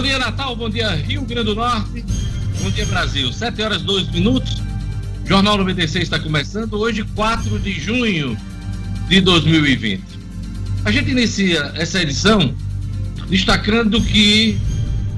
[0.00, 0.56] Bom dia, Natal.
[0.56, 2.02] Bom dia, Rio Grande do Norte.
[2.62, 3.30] Bom dia, Brasil.
[3.30, 4.56] 7 horas 2 minutos.
[5.26, 8.34] Jornal 96 está começando hoje, 4 de junho
[9.10, 10.02] de 2020.
[10.86, 12.54] A gente inicia essa edição
[13.28, 14.58] destacando que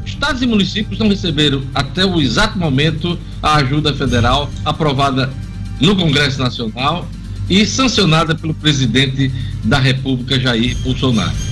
[0.04, 5.32] estados e municípios não receberam até o exato momento a ajuda federal aprovada
[5.80, 7.08] no Congresso Nacional
[7.48, 9.30] e sancionada pelo presidente
[9.62, 11.51] da República, Jair Bolsonaro.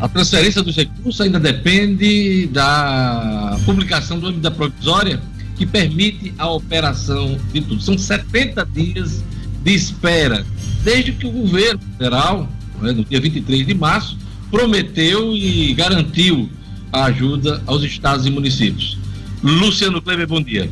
[0.00, 5.20] A transferência dos recursos ainda depende da publicação do da provisória
[5.56, 7.82] que permite a operação de tudo.
[7.82, 9.22] São 70 dias
[9.62, 10.44] de espera,
[10.82, 12.48] desde que o governo federal,
[12.80, 14.16] né, no dia 23 de março,
[14.50, 16.48] prometeu e garantiu
[16.90, 18.98] a ajuda aos estados e municípios.
[19.42, 20.70] Luciano Kleber, bom dia.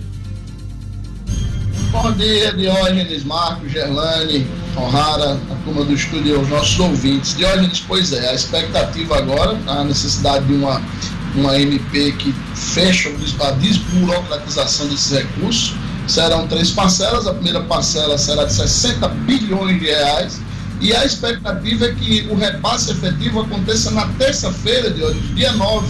[1.91, 4.46] Bom dia, Diógenes, Marcos, Gerlane,
[4.77, 7.34] O'Hara, a turma do estúdio e os nossos ouvintes.
[7.34, 10.82] Diógenes, pois é, a expectativa agora, a necessidade de uma,
[11.35, 13.09] uma MP que fecha
[13.40, 15.74] a desburocratização desses recursos.
[16.07, 20.40] Serão três parcelas, a primeira parcela será de 60 bilhões de reais,
[20.82, 25.87] e a expectativa é que o repasse efetivo aconteça na terça-feira, de hoje, dia 9,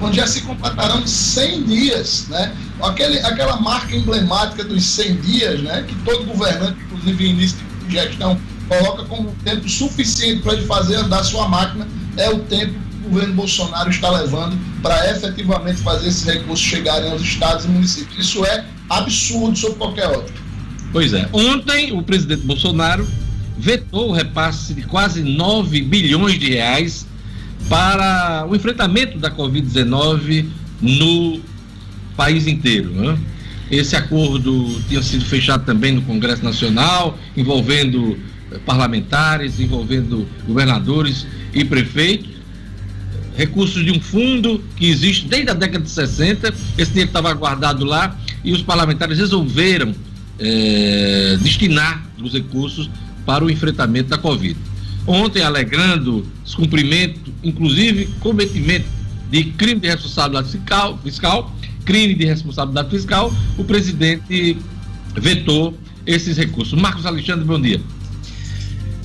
[0.00, 2.52] onde já se completarão 100 dias, né?
[2.82, 5.84] Aquele, aquela marca emblemática dos 100 dias, né?
[5.86, 11.24] Que todo governante, inclusive início de gestão, coloca como tempo suficiente para ele fazer andar
[11.24, 16.24] sua máquina, é o tempo que o governo Bolsonaro está levando para efetivamente fazer esses
[16.24, 18.26] recursos chegarem aos estados e municípios.
[18.26, 20.38] Isso é absurdo sob qualquer ótica.
[20.92, 21.28] Pois é.
[21.32, 23.06] Ontem, o presidente Bolsonaro
[23.58, 27.06] vetou o repasse de quase 9 bilhões de reais
[27.70, 30.44] para o enfrentamento da Covid-19
[30.82, 31.40] no
[32.16, 32.90] país inteiro.
[32.90, 33.16] Né?
[33.70, 38.18] Esse acordo tinha sido fechado também no Congresso Nacional, envolvendo
[38.50, 42.40] eh, parlamentares, envolvendo governadores e prefeitos.
[43.36, 47.84] Recursos de um fundo que existe desde a década de 60, esse dinheiro estava guardado
[47.84, 49.94] lá e os parlamentares resolveram
[50.40, 52.90] é, destinar os recursos
[53.24, 54.56] para o enfrentamento da Covid.
[55.12, 58.86] Ontem, alegrando descumprimento, inclusive cometimento
[59.28, 64.56] de crime de responsabilidade fiscal, fiscal, crime de responsabilidade fiscal, o presidente
[65.16, 65.76] vetou
[66.06, 66.80] esses recursos.
[66.80, 67.80] Marcos Alexandre, bom dia.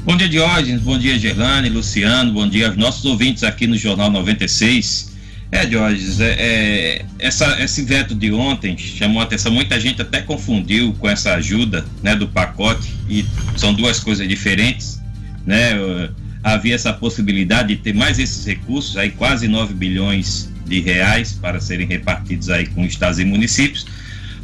[0.03, 0.83] Bom dia, Diógenes.
[0.83, 2.31] Bom dia, Gerlane, Luciano.
[2.33, 5.11] Bom dia aos nossos ouvintes aqui no Jornal 96.
[5.51, 9.51] É, Diógenes, é, é, essa, esse veto de ontem chamou a atenção.
[9.51, 13.25] Muita gente até confundiu com essa ajuda né, do pacote, e
[13.57, 15.03] são duas coisas diferentes
[15.45, 16.09] né?
[16.43, 21.59] Havia essa possibilidade de ter mais esses recursos, aí quase 9 bilhões de reais para
[21.59, 23.85] serem repartidos aí com estados e municípios.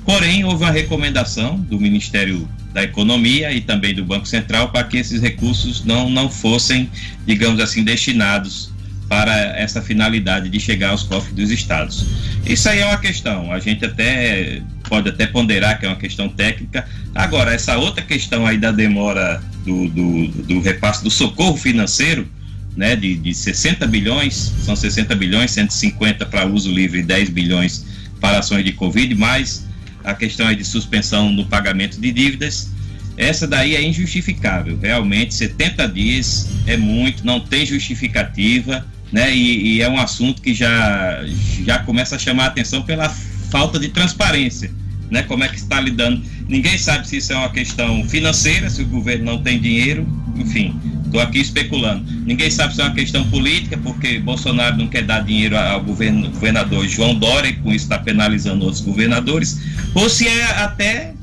[0.05, 4.97] Porém, houve uma recomendação do Ministério da Economia e também do Banco Central para que
[4.97, 6.89] esses recursos não, não fossem,
[7.25, 8.70] digamos assim, destinados
[9.11, 12.05] para essa finalidade de chegar aos cofres dos estados.
[12.45, 16.29] Isso aí é uma questão, a gente até pode até ponderar que é uma questão
[16.29, 16.87] técnica.
[17.13, 22.25] Agora, essa outra questão aí da demora do, do, do repasse do socorro financeiro,
[22.77, 27.85] né, de, de 60 bilhões, são 60 bilhões, 150 para uso livre e 10 bilhões
[28.21, 29.67] para ações de Covid, mais
[30.05, 32.71] a questão aí de suspensão no pagamento de dívidas.
[33.17, 39.33] Essa daí é injustificável, realmente 70 dias é muito, não tem justificativa, né?
[39.35, 41.23] E, e é um assunto que já,
[41.65, 43.09] já começa a chamar a atenção pela
[43.49, 44.71] falta de transparência
[45.11, 45.21] né?
[45.23, 46.23] Como é que está lidando?
[46.47, 50.07] Ninguém sabe se isso é uma questão financeira, se o governo não tem dinheiro,
[50.37, 50.73] enfim,
[51.05, 52.05] estou aqui especulando.
[52.25, 56.29] Ninguém sabe se é uma questão política, porque Bolsonaro não quer dar dinheiro ao governo,
[56.29, 59.59] governador João Dória e com isso está penalizando outros governadores,
[59.93, 61.13] ou se é até,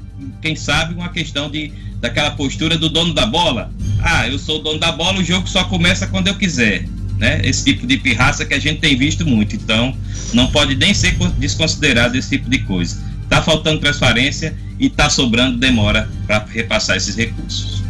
[0.43, 3.72] quem sabe, uma questão de daquela postura do dono da bola.
[4.00, 6.87] Ah, eu sou o dono da bola, o jogo só começa quando eu quiser.
[7.18, 7.40] Né?
[7.44, 9.56] Esse tipo de pirraça que a gente tem visto muito.
[9.56, 9.96] Então,
[10.32, 12.96] não pode nem ser desconsiderado esse tipo de coisa.
[13.24, 17.82] Está faltando transparência e está sobrando demora para repassar esses recursos.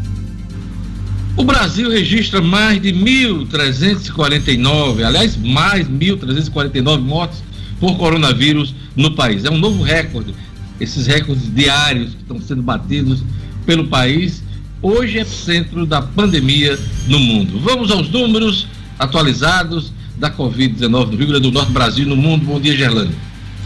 [1.37, 7.45] O Brasil registra mais de 1.349, aliás, mais 1.349 mortes
[7.79, 9.45] por coronavírus no país.
[9.45, 10.35] É um novo recorde.
[10.81, 13.23] Esses recordes diários que estão sendo batidos
[13.65, 14.43] pelo país.
[14.83, 16.77] Hoje é centro da pandemia
[17.07, 17.61] no mundo.
[17.61, 18.67] Vamos aos números
[18.99, 22.45] atualizados da Covid-19 no Rio Grande do Norte, Brasil no mundo.
[22.45, 23.15] Bom dia, Gerlane.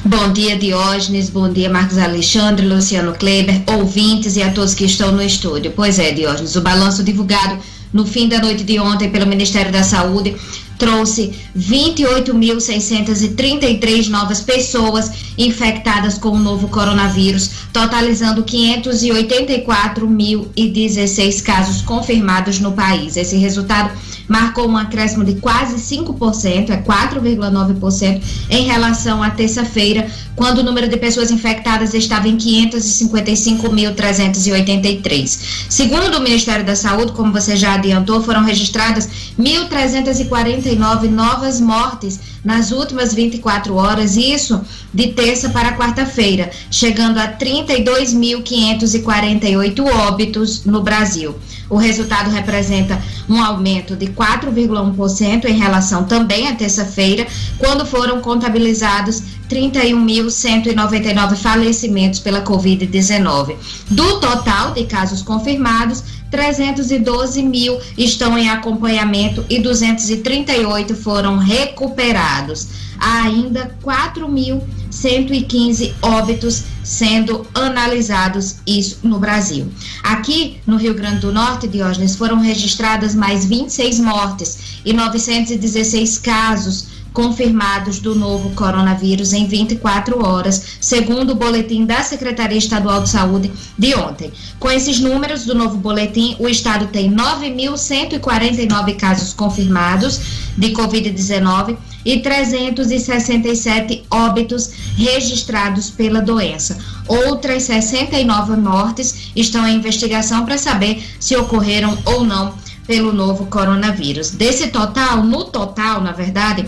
[0.04, 1.30] Bom dia, Diógenes.
[1.30, 5.72] Bom dia, Marcos Alexandre, Luciano Kleber, ouvintes e a todos que estão no estúdio.
[5.74, 7.58] Pois é, Diógenes, o balanço divulgado
[7.92, 10.34] no fim da noite de ontem pelo Ministério da Saúde
[10.78, 23.16] trouxe 28.633 novas pessoas infectadas com o novo coronavírus, totalizando 584.016 casos confirmados no país.
[23.16, 23.92] Esse resultado
[24.32, 30.88] marcou um acréscimo de quase 5%, é 4,9% em relação à terça-feira, quando o número
[30.88, 35.38] de pessoas infectadas estava em 555.383.
[35.68, 39.06] Segundo o Ministério da Saúde, como você já adiantou, foram registradas
[39.38, 44.62] 1.349 novas mortes nas últimas 24 horas, isso
[44.94, 51.36] de terça para quarta-feira, chegando a 32.548 óbitos no Brasil.
[51.68, 52.98] O resultado representa
[53.28, 57.26] um aumento de 4,1% em relação também à terça-feira,
[57.58, 63.56] quando foram contabilizados 31.199 falecimentos pela Covid-19.
[63.90, 72.68] Do total de casos confirmados, 312 mil estão em acompanhamento e 238 foram recuperados.
[72.98, 79.70] Há ainda 4.115 óbitos sendo analisados isso no Brasil.
[80.02, 86.92] Aqui no Rio Grande do Norte, Diógenes, foram registradas mais 26 mortes e 916 casos
[87.12, 93.52] confirmados do novo coronavírus em 24 horas, segundo o boletim da Secretaria Estadual de Saúde
[93.78, 94.32] de ontem.
[94.58, 100.20] Com esses números do novo boletim, o estado tem 9.149 casos confirmados
[100.56, 106.78] de Covid-19 e 367 óbitos registrados pela doença.
[107.06, 112.54] Outras 69 mortes estão em investigação para saber se ocorreram ou não
[112.86, 114.30] pelo novo coronavírus.
[114.30, 116.66] Desse total, no total, na verdade,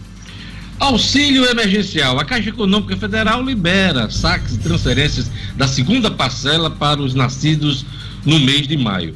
[0.81, 2.19] Auxílio emergencial.
[2.19, 7.85] A Caixa Econômica Federal libera saques e transferências da segunda parcela para os nascidos
[8.25, 9.13] no mês de maio.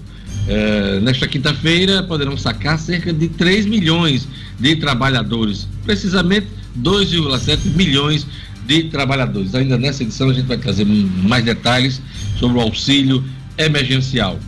[0.48, 4.28] É, nesta quinta-feira poderão sacar cerca de 3 milhões
[4.60, 6.46] de trabalhadores, precisamente
[6.80, 8.28] 2,7 milhões
[8.68, 9.56] de trabalhadores.
[9.56, 12.00] Ainda nessa edição a gente vai trazer mais detalhes
[12.38, 13.24] sobre o auxílio
[13.58, 14.40] emergencial.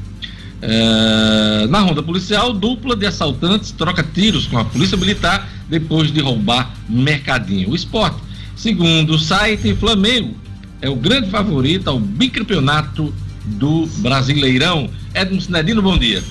[0.61, 6.19] É, na ronda policial, dupla de assaltantes troca tiros com a polícia militar depois de
[6.19, 7.69] roubar mercadinho.
[7.69, 8.17] O esporte,
[8.55, 10.35] segundo o site Flamengo,
[10.81, 13.13] é o grande favorito ao bicampeonato
[13.45, 14.89] do Brasileirão.
[15.13, 16.23] Edmo Sinedino, bom dia.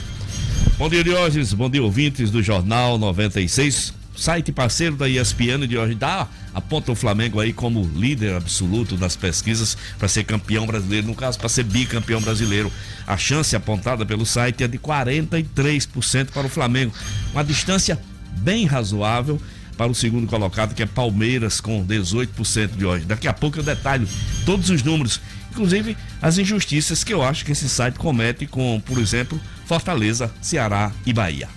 [0.79, 1.53] Bom dia, Diógenes.
[1.53, 6.95] Bom dia, ouvintes do Jornal 96 site parceiro da ESPN de hoje dá aponta o
[6.95, 11.65] Flamengo aí como líder absoluto das pesquisas para ser campeão brasileiro, no caso para ser
[11.65, 12.73] bicampeão brasileiro.
[13.07, 16.95] A chance apontada pelo site é de 43% para o Flamengo,
[17.33, 18.01] uma distância
[18.39, 19.39] bem razoável
[19.77, 23.05] para o segundo colocado, que é Palmeiras, com 18% de hoje.
[23.05, 24.09] Daqui a pouco eu detalho
[24.47, 25.21] todos os números,
[25.51, 30.91] inclusive as injustiças que eu acho que esse site comete com, por exemplo, Fortaleza, Ceará
[31.05, 31.56] e Bahia.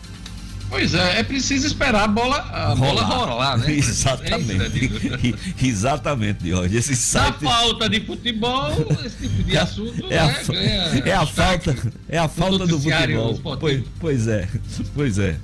[0.70, 3.74] Pois é, é preciso esperar a bola, a bola rolar, né?
[3.74, 4.92] Exatamente.
[5.60, 6.78] É Exatamente, Jorge.
[6.78, 7.44] Esse site...
[7.44, 8.70] Na falta de futebol,
[9.04, 10.44] esse tipo de assunto é, a, né,
[11.02, 11.76] ganha é a falta,
[12.08, 13.40] é a falta do futebol.
[13.60, 14.48] Pois, pois é,
[14.94, 15.36] pois é.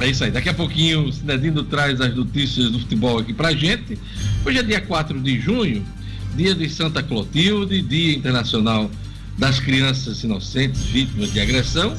[0.00, 0.30] É isso aí.
[0.30, 3.98] Daqui a pouquinho o Cinedino traz as notícias do futebol aqui pra gente.
[4.44, 5.84] Hoje é dia 4 de junho,
[6.36, 8.90] dia de Santa Clotilde, Dia Internacional
[9.36, 11.96] das Crianças Inocentes Vítimas de Agressão.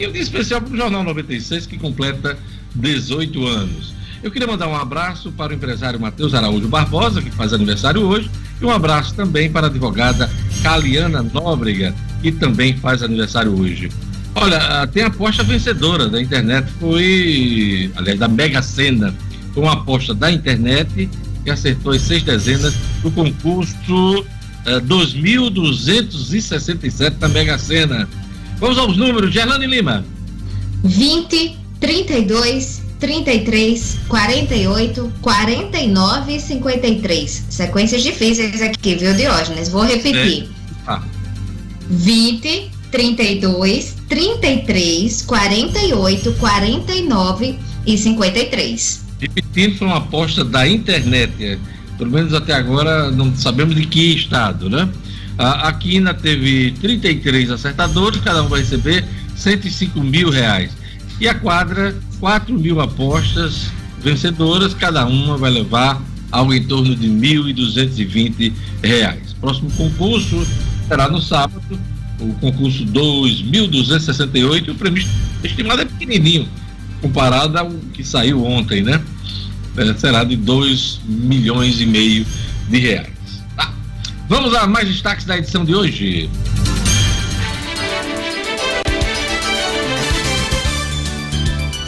[0.00, 2.38] E um dia especial para o Jornal 96, que completa
[2.74, 3.92] 18 anos.
[4.22, 8.30] Eu queria mandar um abraço para o empresário Matheus Araújo Barbosa, que faz aniversário hoje,
[8.58, 10.30] e um abraço também para a advogada
[10.62, 13.90] Caliana Nóbrega, que também faz aniversário hoje.
[14.34, 19.14] Olha, ah, tem a aposta vencedora da internet, foi, aliás, da Mega Sena.
[19.52, 21.10] Foi uma aposta da internet
[21.44, 24.26] que acertou as seis dezenas do concurso uh,
[24.64, 28.08] ah, 2.267 da Mega Sena.
[28.60, 30.04] Vamos aos números, Gerlane Lima.
[30.84, 37.44] 20, 32, 33, 48, 49 e 53.
[37.48, 39.70] Sequências difíceis aqui, viu, Diógenes?
[39.70, 40.42] Vou repetir.
[40.42, 40.46] É.
[40.86, 41.02] Ah.
[41.88, 49.04] 20, 32, 33, 48, 49 e 53.
[49.20, 51.32] Repetindo, foi uma aposta da internet.
[51.42, 51.58] É,
[51.96, 54.86] pelo menos até agora não sabemos de que estado, né?
[55.40, 59.02] A Quina teve 33 acertadores, cada um vai receber
[59.34, 60.70] 105 mil reais.
[61.18, 63.70] E a quadra, 4 mil apostas
[64.02, 69.34] vencedoras, cada uma vai levar algo em torno de 1.220 reais.
[69.40, 70.46] Próximo concurso
[70.86, 71.80] será no sábado,
[72.18, 75.02] o concurso 2.268, o prêmio
[75.42, 76.46] estimado é pequenininho,
[77.00, 79.00] comparado ao que saiu ontem, né?
[79.74, 82.26] É, será de 2 milhões e meio
[82.68, 83.19] de reais.
[84.30, 86.30] Vamos a mais destaques da edição de hoje.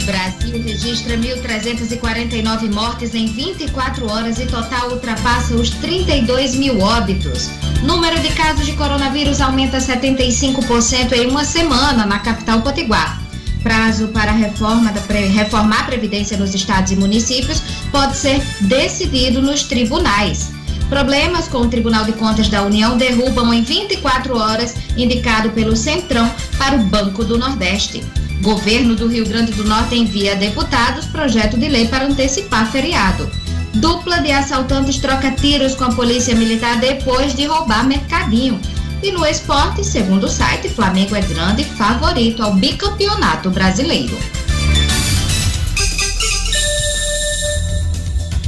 [0.03, 7.49] Brasil registra 1.349 mortes em 24 horas e total ultrapassa os 32 mil óbitos.
[7.81, 13.21] Número de casos de coronavírus aumenta 75% em uma semana na capital potiguar.
[13.63, 19.63] Prazo para reforma da, reformar a Previdência nos estados e municípios pode ser decidido nos
[19.63, 20.51] tribunais.
[20.89, 26.29] Problemas com o Tribunal de Contas da União derrubam em 24 horas, indicado pelo Centrão
[26.57, 28.03] para o Banco do Nordeste.
[28.41, 33.29] Governo do Rio Grande do Norte envia a deputados projeto de lei para antecipar feriado.
[33.75, 38.59] Dupla de assaltantes troca tiros com a polícia militar depois de roubar mercadinho.
[39.01, 44.17] E no esporte, segundo o site, Flamengo é grande favorito ao bicampeonato brasileiro.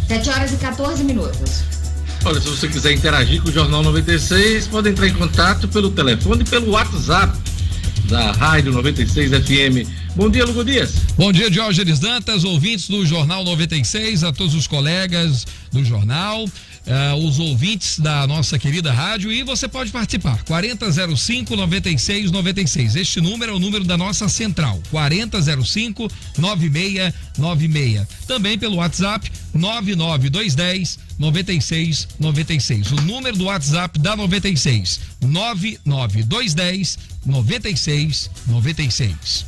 [0.07, 1.74] 7 horas e 14 minutos.
[2.25, 6.41] Olha, se você quiser interagir com o Jornal 96, pode entrar em contato pelo telefone
[6.41, 7.37] e pelo WhatsApp
[8.05, 9.87] da Rádio 96 FM.
[10.15, 10.93] Bom dia, Lugo Dias.
[11.15, 16.45] Bom dia, Diógenes Dantas, ouvintes do Jornal 96, a todos os colegas do jornal
[16.87, 20.43] uh, os ouvintes da nossa querida rádio e você pode participar.
[20.43, 22.95] 4005 9696.
[22.95, 24.81] Este número é o número da nossa central.
[24.91, 28.07] 4005 9696.
[28.27, 32.91] Também pelo WhatsApp 99210 9696.
[32.91, 39.45] O número do WhatsApp da 96 99210 9696.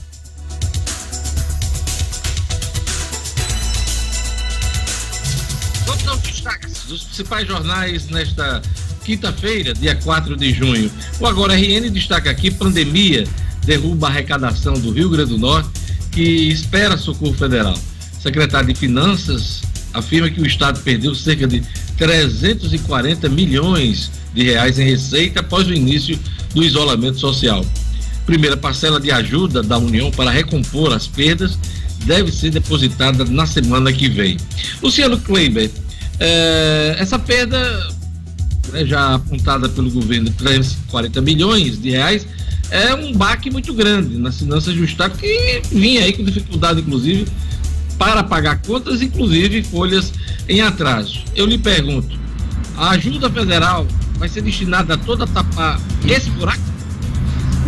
[5.85, 8.61] Vamos aos destaques dos principais jornais nesta
[9.03, 10.91] quinta-feira, dia 4 de junho.
[11.19, 13.25] O Agora RN destaca aqui: pandemia
[13.65, 15.69] derruba a arrecadação do Rio Grande do Norte,
[16.11, 17.77] que espera socorro federal.
[18.21, 19.61] secretário de Finanças
[19.93, 21.61] afirma que o Estado perdeu cerca de
[21.97, 26.17] 340 milhões de reais em receita após o início
[26.53, 27.65] do isolamento social.
[28.25, 31.57] Primeira parcela de ajuda da União para recompor as perdas
[32.05, 34.37] deve ser depositada na semana que vem.
[34.81, 35.69] Luciano Kleiber,
[36.19, 37.59] é, essa perda,
[38.71, 42.25] né, já apontada pelo governo, 340 milhões de reais,
[42.69, 47.27] é um baque muito grande nas finanças do Estado, que vinha aí com dificuldade, inclusive,
[47.97, 50.11] para pagar contas, inclusive folhas
[50.47, 51.23] em atraso.
[51.35, 52.17] Eu lhe pergunto,
[52.75, 56.61] a ajuda federal vai ser destinada a toda tapar esse buraco?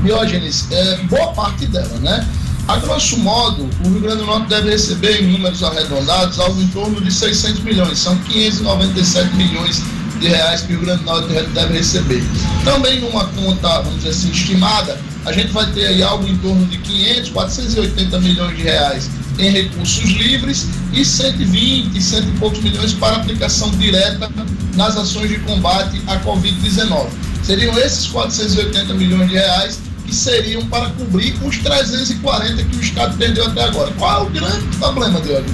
[0.03, 2.27] Diógenes, é, boa parte dela, né?
[2.69, 6.67] A grosso modo, o Rio Grande do Norte deve receber, em números arredondados, algo em
[6.67, 7.97] torno de 600 milhões.
[7.97, 9.81] São 597 milhões
[10.19, 12.23] de reais que o Rio Grande do Norte deve receber.
[12.63, 16.63] Também numa conta, vamos dizer assim, estimada, a gente vai ter aí algo em torno
[16.67, 19.09] de 500, 480 milhões de reais
[19.39, 24.29] em recursos livres e 120, cento e poucos milhões para aplicação direta
[24.75, 27.07] nas ações de combate à Covid-19.
[27.41, 33.17] Seriam esses 480 milhões de reais que seriam para cobrir os 340 que o Estado
[33.17, 33.91] perdeu até agora.
[33.97, 35.49] Qual é o grande problema, Diogo?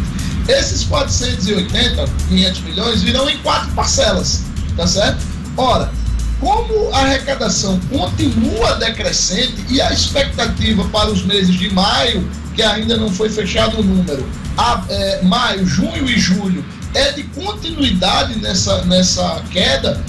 [0.48, 4.44] Esses 480, 500 milhões virão em quatro parcelas,
[4.78, 5.20] tá certo?
[5.58, 5.92] Ora,
[6.40, 12.96] como a arrecadação continua decrescente e a expectativa para os meses de maio, que ainda
[12.98, 14.26] não foi fechado o número,
[14.58, 20.02] a, é, maio, junho e julho, é de continuidade nessa, nessa queda,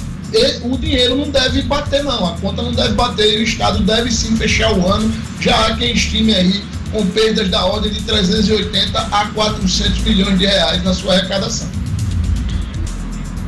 [0.63, 2.27] o dinheiro não deve bater, não.
[2.27, 5.13] A conta não deve bater e o Estado deve sim fechar o ano.
[5.41, 6.63] Já há quem estime aí
[6.93, 11.69] com perdas da ordem de 380 a 400 milhões de reais na sua arrecadação.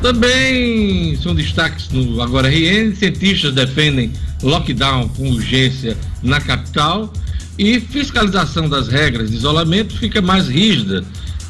[0.01, 7.11] Também são destaques no Agora RN, cientistas defendem lockdown com urgência na capital
[7.57, 11.03] e fiscalização das regras de isolamento fica mais rígida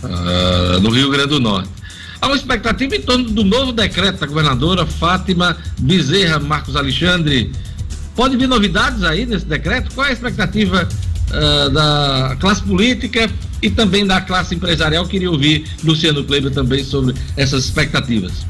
[0.03, 1.69] uh, no Rio Grande do Norte.
[2.22, 7.52] Há uma expectativa em torno do novo decreto da governadora Fátima Bezerra Marcos Alexandre.
[8.16, 9.94] Pode vir novidades aí nesse decreto?
[9.96, 10.88] Qual é a expectativa
[11.30, 13.30] uh, da classe política
[13.62, 15.08] e também da classe empresarial?
[15.08, 18.46] Queria ouvir Luciano Kleber também sobre essas expectativas.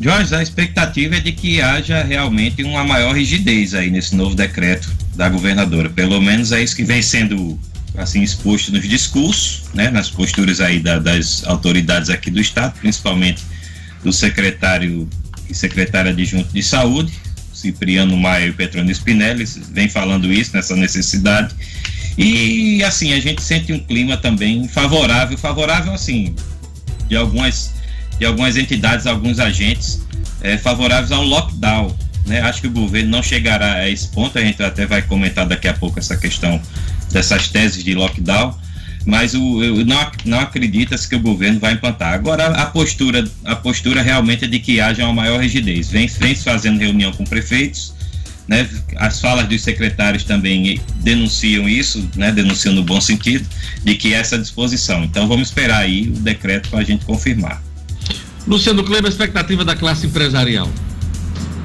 [0.00, 4.88] Jorge, a expectativa é de que haja realmente uma maior rigidez aí nesse novo decreto
[5.16, 5.90] da governadora.
[5.90, 7.58] Pelo menos é isso que vem sendo
[7.98, 13.42] assim exposto nos discursos, né, nas posturas aí da, das autoridades aqui do estado, principalmente
[14.02, 15.08] do secretário
[15.48, 17.12] e secretária adjunto de saúde,
[17.52, 21.54] Cipriano Maia e Petrônio Spinelli, vem falando isso nessa necessidade.
[22.16, 26.34] E assim, a gente sente um clima também favorável, favorável assim,
[27.08, 27.76] de algumas
[28.18, 30.00] de algumas entidades, alguns agentes
[30.40, 31.96] é, favoráveis a um lockdown.
[32.28, 32.40] Né?
[32.42, 35.66] Acho que o governo não chegará a esse ponto, a gente até vai comentar daqui
[35.66, 36.60] a pouco essa questão
[37.10, 38.54] dessas teses de lockdown,
[39.06, 42.12] mas o, eu não, não acredita-se que o governo vai implantar.
[42.12, 45.88] Agora, a postura, a postura realmente é de que haja uma maior rigidez.
[45.88, 47.94] Vem, vem fazendo reunião com prefeitos,
[48.46, 48.68] né?
[48.96, 52.30] as falas dos secretários também denunciam isso, né?
[52.30, 53.48] denunciam no bom sentido,
[53.82, 55.02] de que essa disposição.
[55.02, 57.62] Então, vamos esperar aí o decreto para a gente confirmar.
[58.46, 60.70] Luciano Kleber, expectativa da classe empresarial.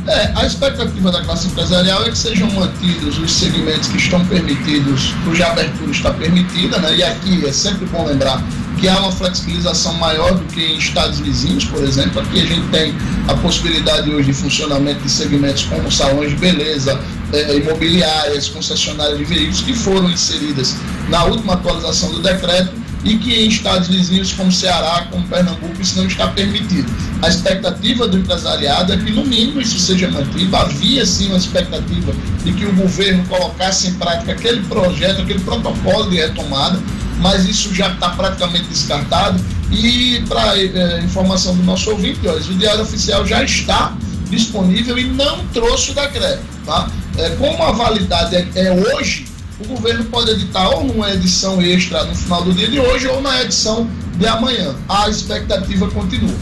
[0.05, 5.13] É, a expectativa da classe empresarial é que sejam mantidos os segmentos que estão permitidos,
[5.23, 6.97] cuja abertura está permitida, né?
[6.97, 8.43] E aqui é sempre bom lembrar
[8.77, 12.19] que há uma flexibilização maior do que em estados vizinhos, por exemplo.
[12.19, 12.93] Aqui a gente tem
[13.29, 16.99] a possibilidade hoje de funcionamento de segmentos como salões de beleza,
[17.31, 20.75] é, imobiliárias, concessionárias de veículos que foram inseridas
[21.07, 25.97] na última atualização do decreto e que em estados vizinhos como Ceará, como Pernambuco, isso
[25.97, 26.89] não está permitido.
[27.21, 30.55] A expectativa do empresariado é que, no mínimo, isso seja mantido.
[30.55, 36.09] Havia, sim, uma expectativa de que o governo colocasse em prática aquele projeto, aquele protocolo
[36.09, 36.79] de retomada,
[37.19, 39.43] mas isso já está praticamente descartado.
[39.71, 43.95] E, para é, informação do nosso ouvinte, ó, o Diário Oficial já está
[44.29, 46.43] disponível e não trouxe o decreto.
[46.65, 46.87] Tá?
[47.17, 49.25] É, como a validade é, é hoje,
[49.59, 53.21] o governo pode editar ou numa edição extra no final do dia de hoje ou
[53.21, 54.75] na edição de amanhã.
[54.89, 56.35] A expectativa continua.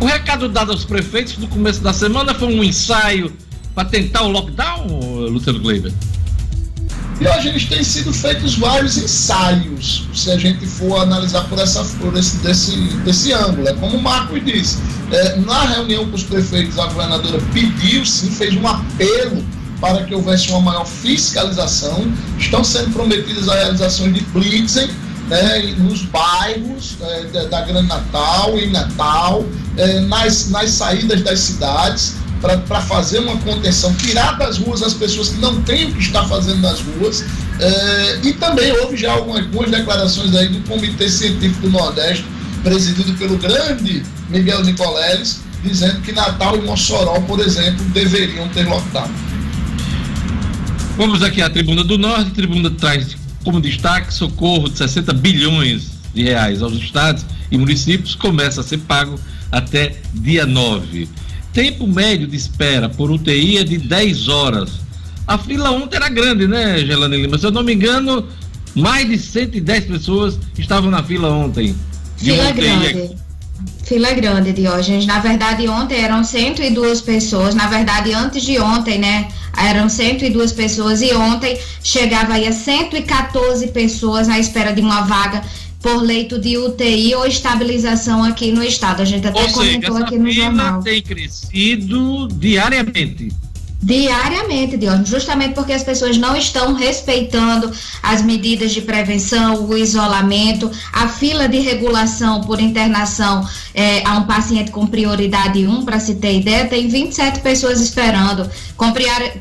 [0.00, 3.32] O recado dado aos prefeitos no começo da semana foi um ensaio
[3.74, 4.86] para tentar o lockdown,
[5.28, 5.92] Luciano Kleiber?
[7.20, 11.82] E hoje eles têm sido feitos vários ensaios, se a gente for analisar por, essa,
[12.00, 13.66] por esse desse, desse ângulo.
[13.66, 14.78] É como o Marcos disse,
[15.10, 19.44] é, na reunião com os prefeitos, a governadora pediu, sim, fez um apelo
[19.80, 22.10] para que houvesse uma maior fiscalização.
[22.38, 24.88] Estão sendo prometidas a realização de blitzen
[25.28, 29.44] né, nos bairros é, da Grande Natal, em Natal,
[29.76, 35.30] é, nas, nas saídas das cidades, para fazer uma contenção, tirar das ruas as pessoas
[35.30, 37.24] que não têm o que estar fazendo nas ruas.
[37.60, 42.24] É, e também houve já algumas, algumas declarações aí do Comitê Científico do Nordeste,
[42.62, 49.10] presidido pelo grande Miguel Nicoleles, dizendo que Natal e Mossoró, por exemplo, deveriam ter lockdown.
[50.98, 52.32] Vamos aqui à Tribuna do Norte.
[52.32, 58.16] A Tribuna traz como destaque socorro de 60 bilhões de reais aos estados e municípios
[58.16, 59.14] começa a ser pago
[59.52, 61.08] até dia 9.
[61.52, 64.80] Tempo médio de espera por UTI é de 10 horas.
[65.24, 67.38] A fila ontem era grande, né, Gelane Lima?
[67.38, 68.26] Se eu não me engano,
[68.74, 71.76] mais de 110 pessoas estavam na fila ontem.
[72.16, 73.14] Fila grande.
[73.84, 75.06] Fila grande, Diógenes.
[75.06, 77.54] Na verdade, ontem eram 102 pessoas.
[77.54, 79.28] Na verdade, antes de ontem, né?
[79.58, 85.42] eram 102 pessoas e ontem chegava aí a 114 pessoas à espera de uma vaga
[85.80, 89.02] por leito de UTI ou estabilização aqui no estado.
[89.02, 90.82] A gente até ou comentou seja, aqui no jornal.
[90.82, 93.28] tem crescido diariamente
[93.80, 97.70] diariamente, justamente porque as pessoas não estão respeitando
[98.02, 104.24] as medidas de prevenção, o isolamento, a fila de regulação por internação é, a um
[104.24, 108.50] paciente com prioridade 1, para se ter ideia, tem 27 pessoas esperando.
[108.76, 108.92] Com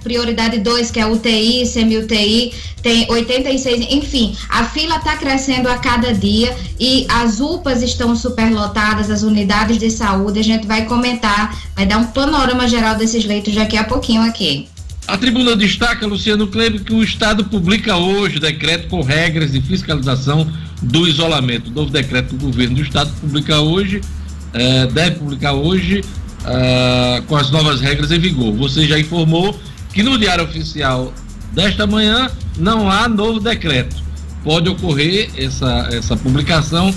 [0.03, 6.13] prioridade 2, que é UTI, semi-UTI, tem 86, enfim, a fila está crescendo a cada
[6.13, 11.85] dia e as UPAs estão superlotadas, as unidades de saúde, a gente vai comentar, vai
[11.85, 14.67] dar um panorama geral desses leitos daqui a pouquinho aqui.
[15.07, 20.45] A tribuna destaca, Luciano Kleber, que o Estado publica hoje decreto com regras de fiscalização
[20.81, 21.69] do isolamento.
[21.69, 24.01] O novo decreto do governo do Estado publica hoje,
[24.53, 26.03] eh, deve publicar hoje,
[26.45, 28.53] eh, com as novas regras em vigor.
[28.55, 29.57] Você já informou
[29.93, 31.13] que no Diário Oficial
[31.53, 34.07] desta manhã não há novo decreto.
[34.43, 36.93] pode ocorrer essa, essa publicação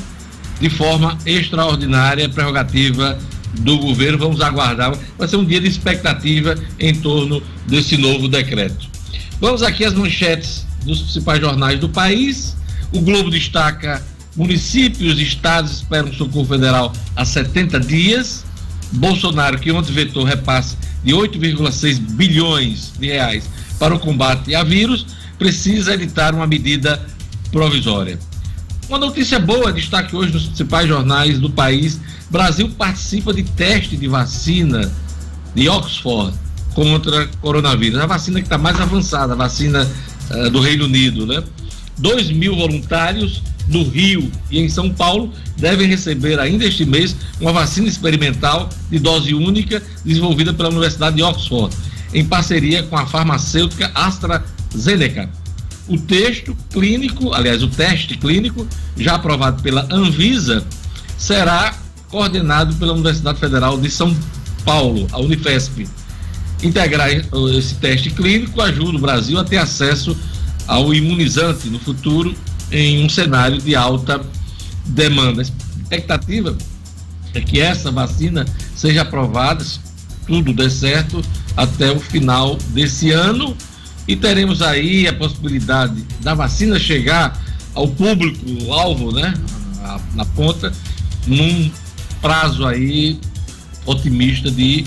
[0.61, 3.19] de forma extraordinária, prerrogativa
[3.61, 4.19] do governo.
[4.19, 4.97] Vamos aguardar.
[5.19, 8.89] Vai ser um dia de expectativa em torno desse novo decreto.
[9.41, 12.57] Vamos aqui às manchetes dos principais jornais do país.
[12.93, 14.03] O Globo destaca:
[14.37, 18.45] municípios e estados esperam socorro federal há 70 dias.
[18.93, 25.07] Bolsonaro, que ontem vetou repasse de 8,6 bilhões de reais para o combate a vírus,
[25.39, 27.01] precisa editar uma medida
[27.51, 28.19] provisória.
[28.89, 34.07] Uma notícia boa, destaque hoje nos principais jornais do país: Brasil participa de teste de
[34.07, 34.91] vacina
[35.55, 36.33] de Oxford
[36.75, 37.99] contra coronavírus.
[37.99, 39.87] A vacina que está mais avançada, a vacina
[40.31, 41.43] uh, do Reino Unido, né?
[41.99, 47.53] 2 mil voluntários no Rio e em São Paulo devem receber ainda este mês uma
[47.53, 51.77] vacina experimental de dose única desenvolvida pela Universidade de Oxford,
[52.15, 55.29] em parceria com a farmacêutica AstraZeneca.
[55.89, 58.67] O texto clínico, aliás, o teste clínico,
[58.97, 60.65] já aprovado pela Anvisa,
[61.19, 61.75] será
[62.11, 64.15] coordenado pela Universidade Federal de São
[64.65, 65.87] Paulo, a Unifesp.
[66.63, 70.17] Integrar esse teste clínico ajuda o Brasil a ter acesso
[70.67, 72.35] ao imunizante no futuro
[72.71, 74.21] em um cenário de alta
[74.85, 75.41] demanda.
[75.41, 76.57] A expectativa
[77.33, 78.45] é que essa vacina
[78.75, 79.81] seja aprovada, se
[80.27, 81.23] tudo der certo,
[81.57, 83.57] até o final desse ano
[84.07, 87.41] e teremos aí a possibilidade da vacina chegar
[87.75, 89.35] ao público alvo, né,
[90.15, 90.73] na ponta,
[91.27, 91.71] num
[92.21, 93.19] prazo aí
[93.87, 94.85] otimista de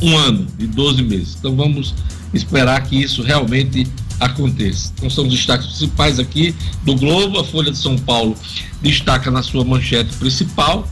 [0.00, 1.36] um ano, de 12 meses.
[1.38, 1.94] Então vamos
[2.34, 3.86] esperar que isso realmente
[4.18, 4.92] aconteça.
[4.96, 7.38] Então são os destaques principais aqui do Globo.
[7.38, 8.36] A Folha de São Paulo
[8.80, 10.88] destaca na sua manchete principal.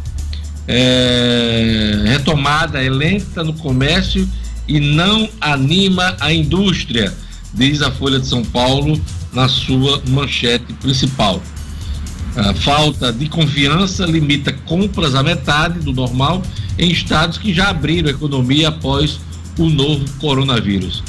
[0.66, 4.29] É, retomada é lenta no comércio
[4.68, 7.12] e não anima a indústria,
[7.53, 9.00] diz a Folha de São Paulo
[9.33, 11.42] na sua manchete principal.
[12.36, 16.42] A falta de confiança limita compras à metade do normal
[16.78, 19.20] em estados que já abriram a economia após
[19.58, 21.02] o novo coronavírus.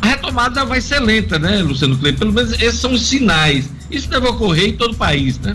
[0.00, 2.18] A retomada vai ser lenta, né, Luciano Kleber?
[2.20, 3.68] Pelo menos esses são os sinais.
[3.90, 5.54] Isso deve ocorrer em todo o país, né?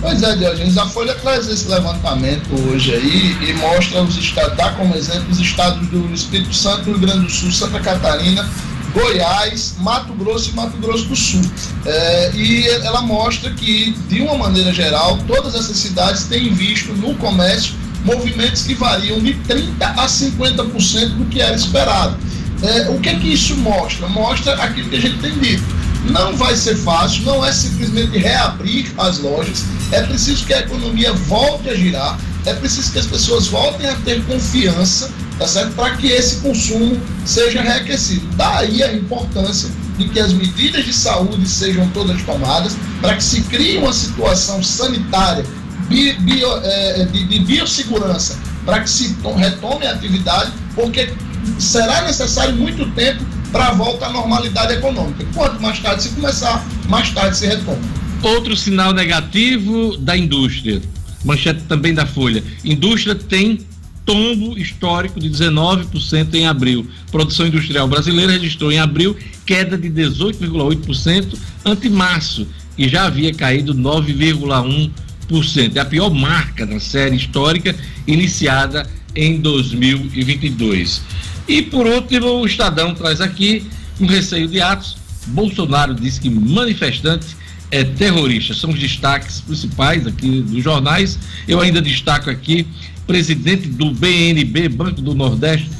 [0.00, 4.70] Pois é, Diogenes, a Folha traz esse levantamento hoje aí e mostra os estados, dá
[4.70, 8.48] como exemplo os estados do Espírito Santo, Rio Grande do Sul, Santa Catarina,
[8.92, 11.42] Goiás, Mato Grosso e Mato Grosso do Sul.
[11.84, 17.14] É, e ela mostra que, de uma maneira geral, todas essas cidades têm visto no
[17.16, 17.74] comércio
[18.04, 22.16] movimentos que variam de 30% a 50% do que era esperado.
[22.62, 24.08] É, o que é que isso mostra?
[24.08, 25.64] Mostra aquilo que a gente tem dito.
[26.04, 31.12] Não vai ser fácil, não é simplesmente reabrir as lojas, é preciso que a economia
[31.12, 35.74] volte a girar, é preciso que as pessoas voltem a ter confiança, tá certo?
[35.74, 38.26] Para que esse consumo seja reaquecido.
[38.36, 43.42] Daí a importância de que as medidas de saúde sejam todas tomadas, para que se
[43.42, 45.44] crie uma situação sanitária,
[45.88, 51.12] bio, bio, é, de, de biossegurança, para que se retome a atividade, porque
[51.58, 55.24] será necessário muito tempo para a volta à normalidade econômica.
[55.34, 57.78] Quanto mais tarde se começar, mais tarde se retoma.
[58.22, 60.80] Outro sinal negativo da indústria,
[61.24, 62.42] manchete também da Folha.
[62.64, 63.66] Indústria tem
[64.04, 66.86] tombo histórico de 19% em abril.
[67.10, 73.74] Produção industrial brasileira registrou em abril queda de 18,8% ante março, e já havia caído
[73.74, 75.76] 9,1%.
[75.76, 77.74] É a pior marca da série histórica
[78.06, 81.02] iniciada em 2022.
[81.46, 83.66] E por último, o Estadão traz aqui
[84.00, 84.96] um receio de atos.
[85.28, 87.36] Bolsonaro diz que manifestante
[87.70, 88.54] é terrorista.
[88.54, 91.18] São os destaques principais aqui dos jornais.
[91.48, 92.66] Eu ainda destaco aqui:
[93.06, 95.70] presidente do BNB, Banco do Nordeste,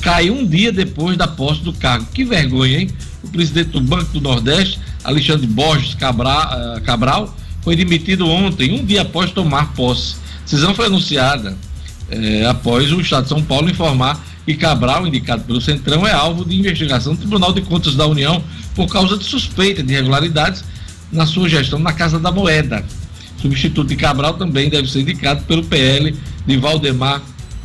[0.00, 2.06] cai um dia depois da posse do cargo.
[2.12, 2.90] Que vergonha, hein?
[3.22, 8.84] O presidente do Banco do Nordeste, Alexandre Borges Cabral, eh, Cabral foi demitido ontem, um
[8.84, 10.16] dia após tomar posse.
[10.40, 11.56] A decisão foi anunciada
[12.10, 16.44] eh, após o Estado de São Paulo informar que Cabral, indicado pelo Centrão, é alvo
[16.44, 18.42] de investigação do Tribunal de Contas da União
[18.74, 20.64] por causa de suspeita de irregularidades
[21.12, 22.84] na sua gestão na Casa da Moeda.
[23.40, 27.22] Substituto de Cabral também deve ser indicado pelo PL de Valdemar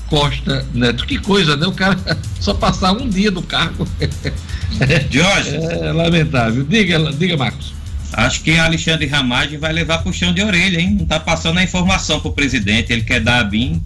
[0.07, 1.05] Costa Neto.
[1.05, 1.67] Que coisa, né?
[1.67, 1.97] O cara
[2.39, 3.87] só passar um dia do cargo.
[5.09, 5.55] Jorge.
[5.55, 6.63] É lamentável.
[6.63, 7.73] Diga, diga, Marcos.
[8.13, 10.95] Acho que Alexandre Ramagem vai levar puxão de orelha, hein?
[10.99, 13.83] Não tá passando a informação pro presidente, ele quer dar a BIM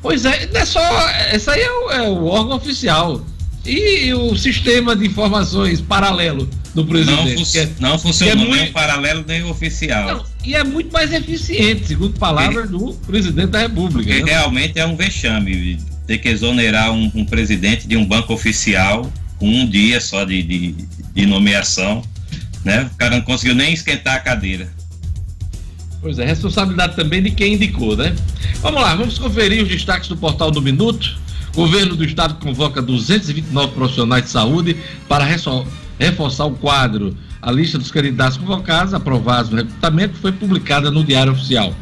[0.00, 1.10] Pois é, não é só.
[1.30, 3.20] Essa aí é o, é o órgão oficial.
[3.68, 7.34] E, o sistema de informações paralelo do presidente.
[7.34, 10.16] Não, fu é, não funciona é muito, nem o paralelo nem o oficial.
[10.16, 14.10] Não, e é muito mais eficiente, segundo palavras do presidente da República.
[14.10, 14.22] Né?
[14.24, 19.46] Realmente é um vexame ter que exonerar um, um, presidente de um banco oficial com
[19.46, 20.74] um dia só de, de,
[21.14, 22.02] de nomeação.
[22.64, 22.88] Né?
[22.92, 24.68] O cara não conseguiu nem esquentar a cadeira.
[26.00, 28.14] Pois é, responsabilidade também de quem indicou, né?
[28.62, 31.18] Vamos lá, vamos conferir os destaques do portal do Minuto.
[31.54, 34.76] Governo do estado convoca 229 profissionais de saúde
[35.08, 35.24] para
[35.98, 37.16] reforçar o quadro.
[37.40, 41.74] A lista dos candidatos convocados, aprovados no recrutamento, foi publicada no Diário Oficial.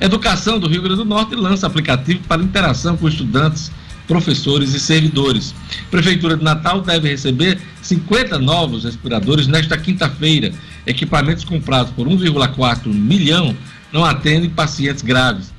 [0.00, 3.70] Educação do Rio Grande do Norte lança aplicativo para interação com estudantes,
[4.06, 5.54] professores e servidores.
[5.90, 10.52] Prefeitura de Natal deve receber 50 novos respiradores nesta quinta-feira.
[10.86, 13.56] Equipamentos comprados por 1,4 milhão
[13.92, 15.52] não atendem pacientes graves,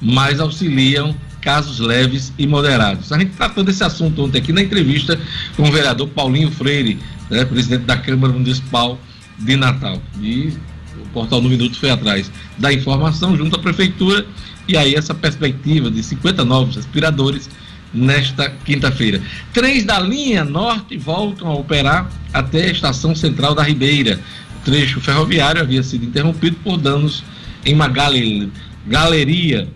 [0.00, 3.12] mas auxiliam casos leves e moderados.
[3.12, 5.18] A gente tratou desse assunto ontem aqui na entrevista
[5.56, 6.98] com o vereador Paulinho Freire,
[7.30, 8.98] né, presidente da Câmara Municipal
[9.38, 10.00] de Natal.
[10.20, 10.52] E
[11.00, 14.26] o portal no Minuto foi atrás da informação junto à prefeitura
[14.68, 17.48] e aí essa perspectiva de 50 novos respiradores
[17.92, 19.20] nesta quinta-feira.
[19.52, 24.20] Trens da linha norte voltam a operar até a estação central da Ribeira.
[24.60, 27.24] O trecho ferroviário havia sido interrompido por danos
[27.64, 29.68] em uma galeria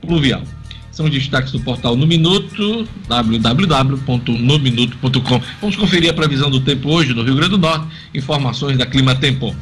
[0.00, 0.42] pluvial.
[1.02, 5.42] São os destaques do portal No Minuto, www.nominuto.com.
[5.60, 7.88] Vamos conferir a previsão do tempo hoje no Rio Grande do Norte.
[8.14, 9.52] Informações da Clima Tempo.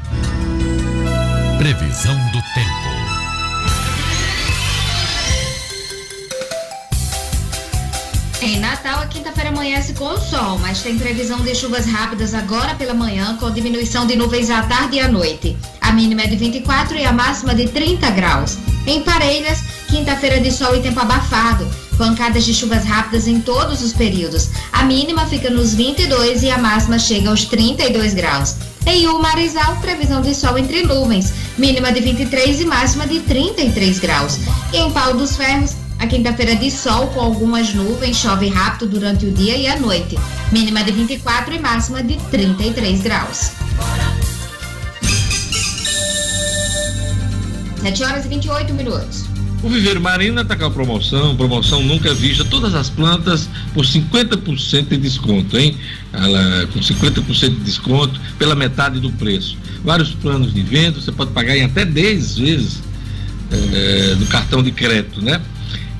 [1.56, 2.39] Previsão do
[8.42, 12.94] Em Natal, a quinta-feira amanhece com sol, mas tem previsão de chuvas rápidas agora pela
[12.94, 15.58] manhã, com diminuição de nuvens à tarde e à noite.
[15.78, 18.56] A mínima é de 24 e a máxima de 30 graus.
[18.86, 21.68] Em Parelhas, quinta-feira de sol e tempo abafado.
[21.98, 24.48] Pancadas de chuvas rápidas em todos os períodos.
[24.72, 28.56] A mínima fica nos 22 e a máxima chega aos 32 graus.
[28.86, 34.38] Em Umarizal, previsão de sol entre nuvens, mínima de 23 e máxima de 33 graus.
[34.72, 39.30] Em Pau dos Ferros, a quinta-feira de sol com algumas nuvens, chove rápido durante o
[39.30, 40.18] dia e a noite.
[40.50, 43.52] Mínima de 24 e máxima de 33 graus.
[47.82, 49.26] 7 horas e 28 minutos.
[49.62, 54.88] O Viveiro Marina está com a promoção, promoção nunca vista, todas as plantas por 50%
[54.88, 55.76] de desconto, hein?
[56.14, 59.58] Ela, com 50% de desconto pela metade do preço.
[59.84, 62.82] Vários planos de venda, você pode pagar em até 10 vezes
[63.50, 65.42] é, no cartão de crédito, né?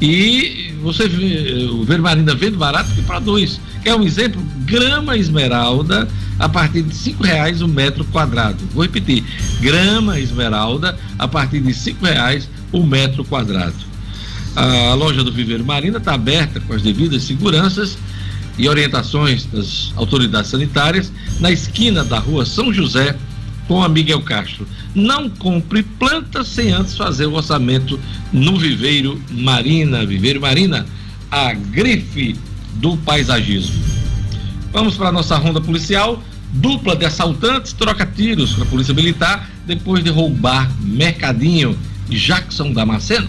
[0.01, 3.61] E você vê, o Vermarina vende barato que produz.
[3.83, 4.43] Quer um exemplo?
[4.65, 8.59] Grama esmeralda a partir de cinco reais o metro quadrado.
[8.73, 9.23] Vou repetir,
[9.61, 13.75] grama esmeralda a partir de cinco reais o metro quadrado.
[14.57, 17.99] A loja do Viveiro Marina está aberta com as devidas seguranças
[18.59, 23.17] e orientações das autoridades sanitárias na esquina da rua São José
[23.71, 24.67] com a Miguel Castro.
[24.97, 28.01] Não compre plantas sem antes fazer o orçamento
[28.33, 30.05] no Viveiro Marina.
[30.05, 30.85] Viveiro Marina,
[31.31, 32.35] a grife
[32.75, 33.81] do paisagismo.
[34.73, 36.21] Vamos para a nossa ronda policial.
[36.53, 41.79] Dupla de assaltantes troca tiros com a Polícia Militar depois de roubar mercadinho.
[42.09, 43.29] Jackson Damasceno.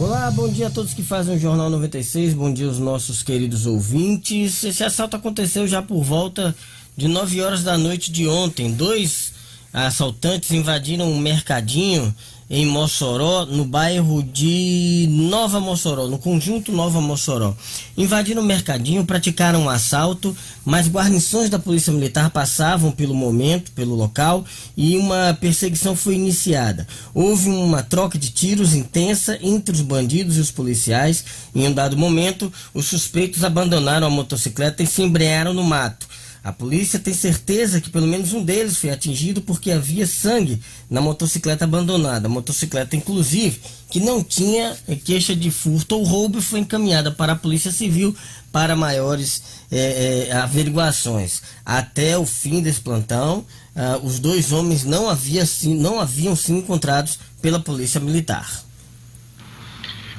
[0.00, 3.66] Olá, bom dia a todos que fazem o Jornal 96, bom dia aos nossos queridos
[3.66, 4.62] ouvintes.
[4.62, 6.54] Esse assalto aconteceu já por volta
[6.96, 8.70] de 9 horas da noite de ontem.
[8.70, 9.32] Dois
[9.72, 12.14] assaltantes invadiram um mercadinho
[12.50, 17.54] em Mossoró, no bairro de Nova Mossoró, no conjunto Nova Mossoró.
[17.96, 20.34] Invadiram o mercadinho, praticaram um assalto,
[20.64, 24.44] mas guarnições da Polícia Militar passavam pelo momento, pelo local,
[24.76, 26.86] e uma perseguição foi iniciada.
[27.12, 31.24] Houve uma troca de tiros intensa entre os bandidos e os policiais.
[31.54, 36.08] Em um dado momento, os suspeitos abandonaram a motocicleta e se embrearam no mato.
[36.42, 41.00] A polícia tem certeza que pelo menos um deles foi atingido porque havia sangue na
[41.00, 42.26] motocicleta abandonada.
[42.26, 47.36] A motocicleta, inclusive, que não tinha queixa de furto ou roubo, foi encaminhada para a
[47.36, 48.16] Polícia Civil
[48.52, 51.42] para maiores é, é, averiguações.
[51.64, 57.18] Até o fim desse plantão, ah, os dois homens não, havia, não haviam sido encontrados
[57.42, 58.64] pela Polícia Militar.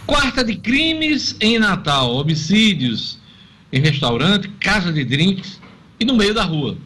[0.05, 3.19] Quarta de crimes em Natal: homicídios
[3.71, 5.58] em restaurante, casa de drinks
[5.99, 6.77] e no meio da rua.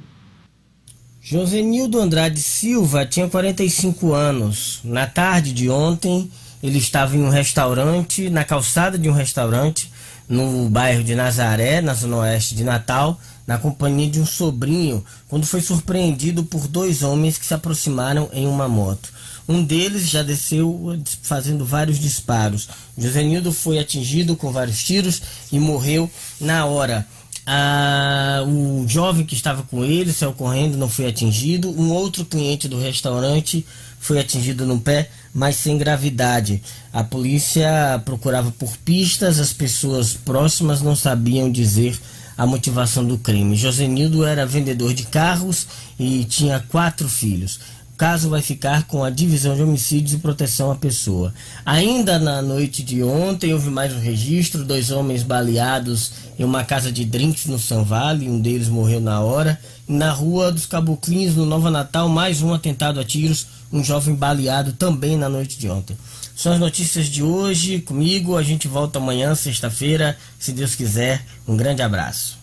[1.21, 4.79] Josenildo Andrade Silva tinha 45 anos.
[4.83, 6.29] Na tarde de ontem,
[6.61, 9.89] ele estava em um restaurante, na calçada de um restaurante,
[10.27, 15.45] no bairro de Nazaré, na zona oeste de Natal, na companhia de um sobrinho, quando
[15.45, 19.11] foi surpreendido por dois homens que se aproximaram em uma moto.
[19.47, 22.69] Um deles já desceu fazendo vários disparos.
[22.97, 25.21] Josenildo foi atingido com vários tiros
[25.51, 27.05] e morreu na hora.
[27.45, 31.69] Ah, o jovem que estava com ele saiu correndo, não foi atingido.
[31.69, 33.65] Um outro cliente do restaurante
[33.99, 36.61] foi atingido no pé, mas sem gravidade.
[36.91, 41.99] A polícia procurava por pistas, as pessoas próximas não sabiam dizer
[42.37, 43.55] a motivação do crime.
[43.55, 45.67] Josenildo era vendedor de carros
[45.99, 47.59] e tinha quatro filhos.
[47.93, 51.33] O caso vai ficar com a Divisão de Homicídios e Proteção à Pessoa.
[51.63, 56.91] Ainda na noite de ontem houve mais um registro, dois homens baleados em uma casa
[56.91, 59.59] de drinks no São Vale, um deles morreu na hora.
[59.87, 64.73] Na rua dos Caboclinhos, no Nova Natal, mais um atentado a tiros, um jovem baleado
[64.73, 65.97] também na noite de ontem.
[66.35, 68.35] São as notícias de hoje comigo.
[68.35, 71.23] A gente volta amanhã, sexta-feira, se Deus quiser.
[71.47, 72.37] Um grande abraço.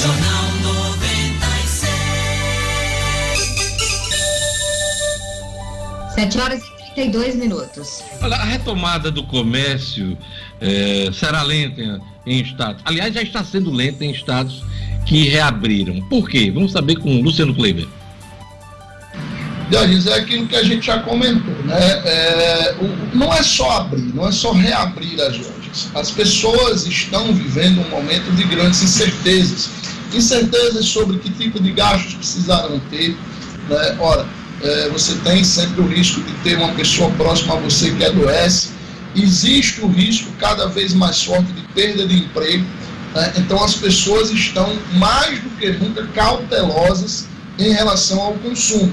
[0.00, 0.54] Jornal
[6.14, 8.02] 7 horas e 32 minutos.
[8.22, 10.16] Olha, a retomada do comércio
[10.60, 12.82] é, será lenta em estados.
[12.84, 14.64] Aliás, já está sendo lenta em estados
[15.06, 16.00] que reabriram.
[16.02, 16.50] Por quê?
[16.50, 17.86] Vamos saber com o Luciano Kleber.
[19.70, 22.02] Dionísio, é aquilo que a gente já comentou, né?
[22.04, 25.88] É, o, não é só abrir, não é só reabrir as lojas.
[25.94, 29.70] As pessoas estão vivendo um momento de grandes incertezas.
[30.12, 33.16] Incertezas sobre que tipo de gastos precisarão ter.
[33.68, 33.96] Né?
[33.98, 34.26] Ora,
[34.62, 38.70] é, você tem sempre o risco de ter uma pessoa próxima a você que adoece,
[39.14, 42.64] existe o risco cada vez mais forte de perda de emprego,
[43.14, 43.32] né?
[43.36, 47.26] então as pessoas estão mais do que nunca cautelosas
[47.58, 48.92] em relação ao consumo.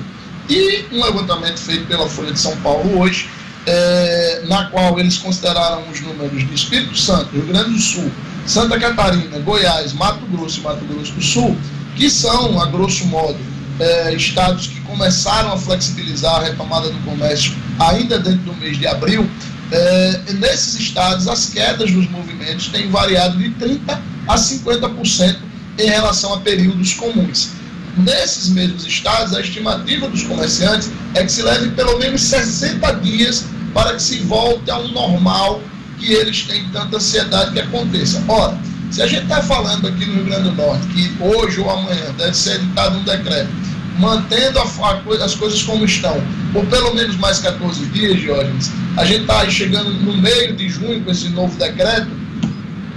[0.50, 3.30] E um levantamento feito pela Folha de São Paulo hoje,
[3.66, 8.12] é, na qual eles consideraram os números de Espírito Santo, Rio Grande do Sul,
[8.46, 11.56] Santa Catarina, Goiás, Mato Grosso e Mato Grosso do Sul,
[11.96, 13.38] que são, a grosso modo,
[13.80, 18.88] é, estados que começaram a flexibilizar a retomada do comércio ainda dentro do mês de
[18.88, 19.30] abril,
[19.72, 25.38] é, nesses estados as quedas dos movimentos têm variado de 30% a 50%
[25.80, 27.52] em relação a períodos comuns.
[27.98, 33.46] Nesses mesmos estados, a estimativa dos comerciantes é que se leve pelo menos 60 dias
[33.74, 35.62] para que se volte ao normal
[36.00, 38.24] que eles têm tanta ansiedade que aconteça.
[38.28, 38.58] Ora,
[38.90, 42.14] se a gente está falando aqui no Rio Grande do Norte que hoje ou amanhã
[42.18, 43.50] deve ser editado um decreto
[44.00, 46.22] mantendo a, a, as coisas como estão,
[46.54, 51.04] por pelo menos mais 14 dias, Diógenes, a gente está chegando no meio de junho
[51.04, 52.10] com esse novo decreto,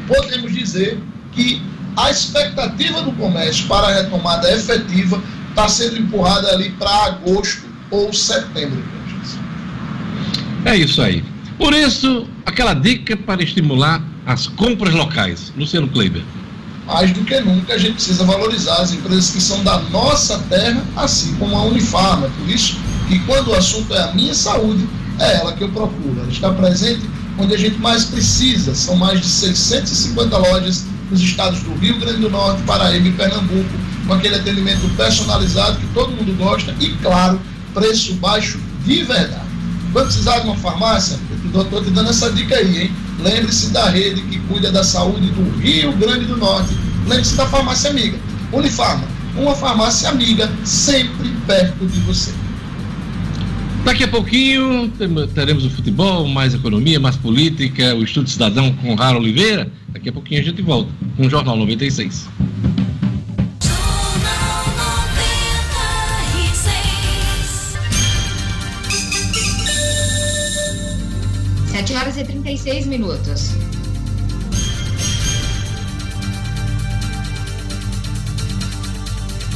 [0.07, 0.99] podemos dizer
[1.33, 1.61] que
[1.97, 8.13] a expectativa do comércio para a retomada efetiva está sendo empurrada ali para agosto ou
[8.13, 8.83] setembro.
[10.65, 11.23] É isso aí.
[11.59, 15.53] Por isso, aquela dica para estimular as compras locais.
[15.57, 16.23] Luciano Kleiber
[16.87, 20.85] mais do que nunca a gente precisa valorizar as empresas que são da nossa terra,
[20.97, 22.29] assim como a Unifarma.
[22.39, 22.77] Por isso
[23.09, 24.87] que quando o assunto é a minha saúde,
[25.19, 26.21] é ela que eu procuro.
[26.21, 27.03] Ela está presente
[27.39, 28.75] onde a gente mais precisa.
[28.75, 33.71] São mais de 650 lojas nos estados do Rio Grande do Norte, Paraíba e Pernambuco,
[34.07, 37.41] com aquele atendimento personalizado que todo mundo gosta e, claro,
[37.73, 39.45] preço baixo de verdade.
[39.93, 41.19] Vai precisar de uma farmácia?
[41.53, 42.93] Eu estou te dando essa dica aí, hein?
[43.21, 46.75] Lembre-se da rede que cuida da saúde do Rio Grande do Norte.
[47.07, 48.19] Lembre-se da farmácia amiga.
[48.53, 49.05] Unifarma,
[49.37, 52.33] uma farmácia amiga sempre perto de você.
[53.85, 54.91] Daqui a pouquinho
[55.35, 59.71] teremos o futebol, mais economia, mais política, o Estudo Cidadão com Rara Oliveira.
[59.89, 62.27] Daqui a pouquinho a gente volta com o Jornal 96.
[71.95, 73.51] 7 horas e 36 minutos.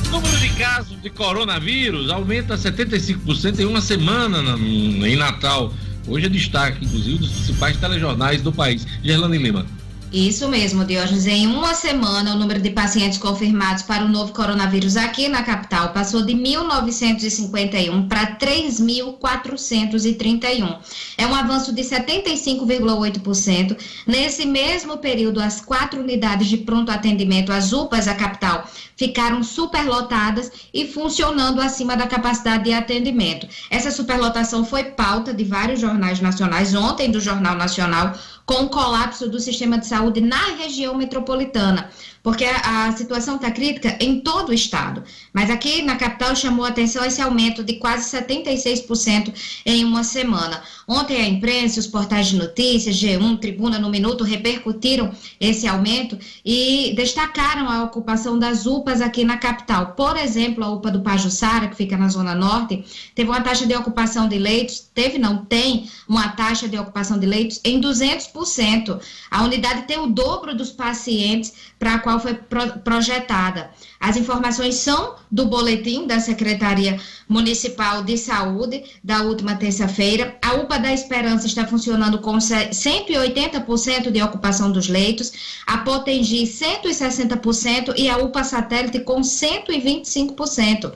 [0.06, 5.72] O número de casos de coronavírus aumenta 75% em uma semana em Natal.
[6.06, 8.86] Hoje é destaque, inclusive, dos principais telejornais do país.
[9.02, 9.66] Gerlane Lima.
[10.12, 11.26] Isso mesmo, Diógenes.
[11.26, 15.92] Em uma semana, o número de pacientes confirmados para o novo coronavírus aqui na capital
[15.92, 20.78] passou de 1.951 para 3.431.
[21.18, 23.76] É um avanço de 75,8%.
[24.06, 28.66] Nesse mesmo período, as quatro unidades de pronto atendimento, as UPAs da capital,
[28.96, 33.46] ficaram superlotadas e funcionando acima da capacidade de atendimento.
[33.70, 38.14] Essa superlotação foi pauta de vários jornais nacionais, ontem do Jornal Nacional,
[38.48, 41.90] com o colapso do sistema de saúde na região metropolitana
[42.28, 45.02] porque a, a situação está crítica em todo o estado.
[45.32, 49.32] Mas aqui na capital chamou atenção esse aumento de quase 76%
[49.64, 50.62] em uma semana.
[50.86, 55.10] Ontem a imprensa, os portais de notícias, G1, Tribuna no Minuto, repercutiram
[55.40, 59.92] esse aumento e destacaram a ocupação das UPAs aqui na capital.
[59.92, 63.74] Por exemplo, a UPA do Pajuçara, que fica na Zona Norte, teve uma taxa de
[63.74, 69.00] ocupação de leitos, teve, não tem, uma taxa de ocupação de leitos em 200%.
[69.30, 73.70] A unidade tem o dobro dos pacientes para a qual foi pro projetada.
[74.00, 80.36] As informações são do boletim da Secretaria Municipal de Saúde da última terça-feira.
[80.42, 85.32] A UPA da Esperança está funcionando com 180% de ocupação dos leitos,
[85.66, 90.92] a Potengi 160% e a UPA Satélite com 125%.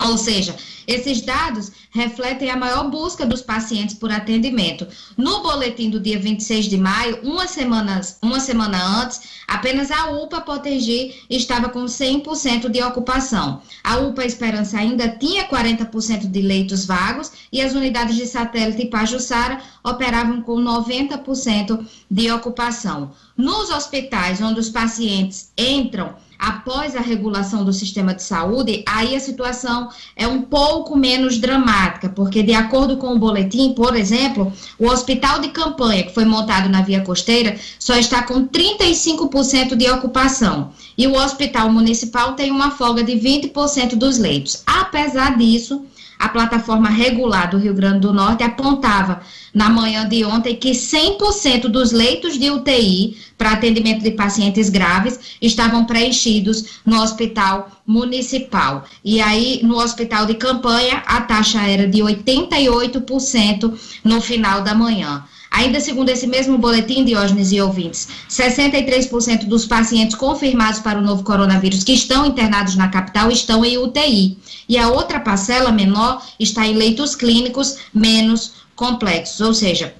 [0.00, 0.54] Ou seja,
[0.86, 4.86] esses dados refletem a maior busca dos pacientes por atendimento.
[5.16, 10.40] No boletim do dia 26 de maio, uma semana, uma semana antes, apenas a UPA
[10.40, 13.60] Potengi estava com 100% de ocupação.
[13.82, 19.60] A UPA Esperança ainda tinha 40% de leitos vagos e as unidades de satélite Pajussara
[19.82, 23.10] operavam com 90% de ocupação.
[23.36, 29.20] Nos hospitais onde os pacientes entram após a regulação do sistema de saúde, aí a
[29.20, 34.86] situação é um pouco menos dramática, porque de acordo com o boletim, por exemplo, o
[34.86, 40.70] hospital de campanha que foi montado na Via Costeira só está com 35% de ocupação.
[40.96, 44.62] E o hospital municipal tem uma folga de 20% dos leitos.
[44.66, 45.84] Apesar disso,
[46.18, 49.20] a plataforma regular do Rio Grande do Norte apontava
[49.54, 55.36] na manhã de ontem que 100% dos leitos de UTI para atendimento de pacientes graves
[55.40, 58.84] estavam preenchidos no hospital municipal.
[59.04, 65.24] E aí, no hospital de campanha, a taxa era de 88% no final da manhã.
[65.50, 71.24] Ainda segundo esse mesmo boletim, Diógenes e ouvintes, 63% dos pacientes confirmados para o novo
[71.24, 74.38] coronavírus que estão internados na capital estão em UTI.
[74.68, 79.94] E a outra parcela menor está em leitos clínicos menos complexos, ou seja,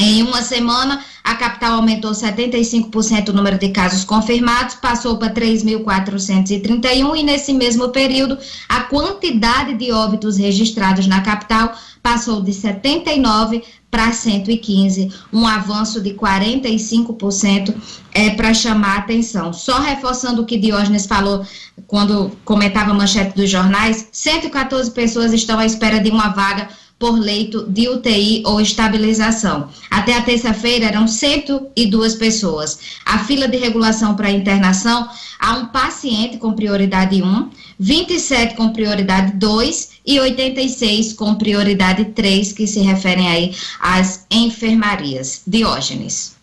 [0.00, 7.18] em uma semana, a capital aumentou 75% o número de casos confirmados, passou para 3.431
[7.18, 8.38] e nesse mesmo período,
[8.68, 16.10] a quantidade de óbitos registrados na capital passou de 79 para 115, um avanço de
[16.10, 17.74] 45%
[18.12, 19.52] é para chamar atenção.
[19.52, 21.44] Só reforçando o que Diógenes falou
[21.86, 26.68] quando comentava a manchete dos jornais, 114 pessoas estão à espera de uma vaga
[26.98, 29.68] por leito de UTI ou estabilização.
[29.88, 32.78] Até a terça-feira eram 102 pessoas.
[33.04, 39.32] A fila de regulação para internação há um paciente com prioridade 1, 27 com prioridade
[39.36, 45.42] 2 e 86 com prioridade 3, que se referem aí às enfermarias.
[45.46, 46.36] Diógenes.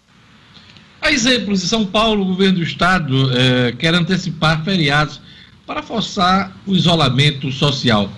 [1.01, 5.19] Há exemplos em São Paulo, o governo do estado eh, quer antecipar feriados
[5.67, 8.09] para forçar o isolamento social.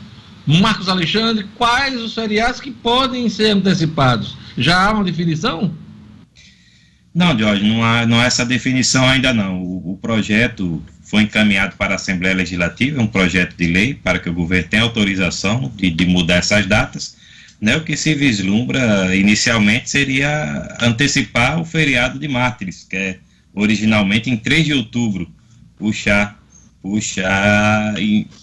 [0.48, 4.38] Marcos Alexandre, quais os feriados que podem ser antecipados?
[4.58, 5.76] Já há uma definição?
[7.14, 9.62] Não, Jorge, não há, não há essa definição ainda não.
[9.62, 14.30] O, o, projeto foi encaminhado para a Assembleia Legislativa, um projeto de lei para que
[14.30, 17.18] o governo tenha autorização de, de mudar essas datas.
[17.60, 23.20] Né, o que se vislumbra inicialmente seria antecipar o feriado de mártires, que é
[23.52, 25.28] originalmente em 3 de outubro,
[25.76, 26.37] puxar
[26.88, 27.94] puxar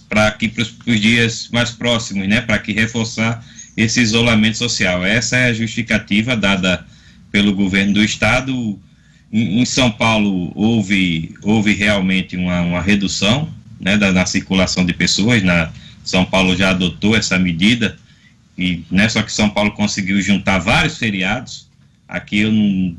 [0.09, 3.45] para aqui para os dias mais próximos, né, para que reforçar
[3.77, 5.05] esse isolamento social.
[5.05, 6.87] Essa é a justificativa dada
[7.33, 8.79] pelo governo do estado.
[9.33, 13.49] Em, em São Paulo houve, houve realmente uma, uma redução
[13.81, 15.43] né, da, na circulação de pessoas.
[15.43, 15.71] Na,
[16.05, 17.97] São Paulo já adotou essa medida
[18.57, 21.67] e né, só que São Paulo conseguiu juntar vários feriados.
[22.07, 22.97] Aqui eu não,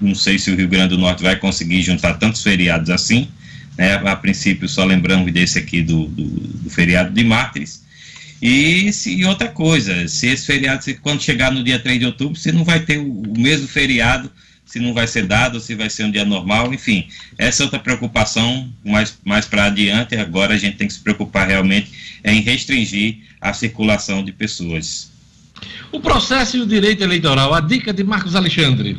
[0.00, 3.26] não sei se o Rio Grande do Norte vai conseguir juntar tantos feriados assim
[3.78, 3.94] né?
[3.94, 7.86] A princípio, só lembramos desse aqui do, do, do feriado de mártires.
[8.42, 12.06] E, se, e outra coisa, se esse feriado, se, quando chegar no dia 3 de
[12.06, 14.30] outubro, você não vai ter o, o mesmo feriado,
[14.66, 17.08] se não vai ser dado, se vai ser um dia normal, enfim.
[17.38, 20.16] Essa é outra preocupação mais, mais para adiante.
[20.16, 21.90] Agora a gente tem que se preocupar realmente
[22.24, 25.10] em restringir a circulação de pessoas.
[25.90, 28.98] O processo e o direito eleitoral, a dica de Marcos Alexandre.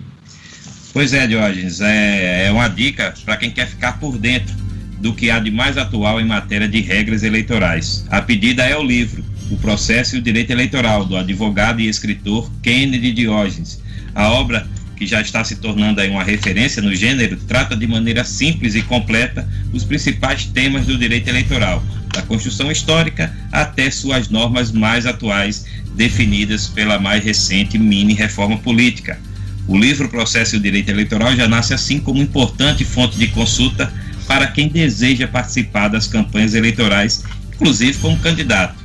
[0.91, 4.68] Pois é, Diógenes, é, é uma dica para quem quer ficar por dentro
[4.99, 8.05] do que há de mais atual em matéria de regras eleitorais.
[8.09, 12.51] A pedida é o livro O Processo e o Direito Eleitoral, do advogado e escritor
[12.61, 13.81] Kennedy Diógenes.
[14.13, 18.23] A obra, que já está se tornando aí uma referência no gênero, trata de maneira
[18.23, 21.81] simples e completa os principais temas do direito eleitoral,
[22.13, 29.17] da construção histórica até suas normas mais atuais, definidas pela mais recente mini reforma política.
[29.67, 33.93] O livro Processo e o Direito Eleitoral já nasce assim como importante fonte de consulta
[34.29, 37.23] para quem deseja participar das campanhas eleitorais,
[37.55, 38.75] inclusive como candidato.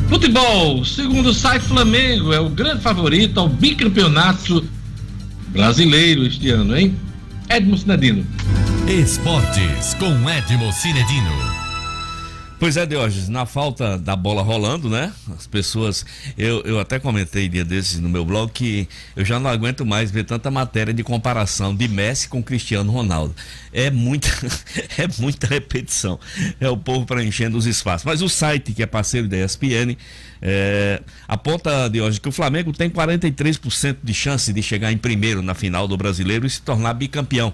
[0.10, 4.68] Futebol, segundo site Flamengo, é o grande favorito ao bicampeonato
[5.54, 6.98] brasileiro este ano, hein?
[7.48, 8.28] Edmo Cinedino.
[8.90, 11.30] Esportes com Edmo Cinedino.
[12.60, 15.14] Pois é, Diógenes, na falta da bola rolando, né?
[15.38, 16.04] As pessoas.
[16.36, 20.10] Eu, eu até comentei dia desses no meu blog que eu já não aguento mais
[20.10, 23.36] ver tanta matéria de comparação de Messi com Cristiano Ronaldo.
[23.72, 24.28] É muita,
[24.98, 26.20] é muita repetição.
[26.60, 28.04] É o povo preenchendo os espaços.
[28.04, 29.96] Mas o site, que é parceiro da ESPN,
[30.42, 35.54] é, aponta, Diógenes, que o Flamengo tem 43% de chance de chegar em primeiro na
[35.54, 37.54] final do brasileiro e se tornar bicampeão.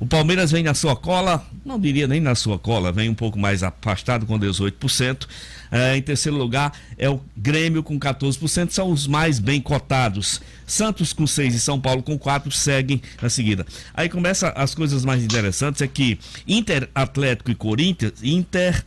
[0.00, 3.38] O Palmeiras vem na sua cola, não diria nem na sua cola, vem um pouco
[3.38, 5.28] mais afastado com 18%.
[5.70, 10.40] É, em terceiro lugar é o Grêmio com 14%, são os mais bem cotados.
[10.66, 13.66] Santos com 6 e São Paulo com 4 seguem na seguida.
[13.92, 18.82] Aí começa as coisas mais interessantes, é que Inter, Atlético e Corinthians, Inter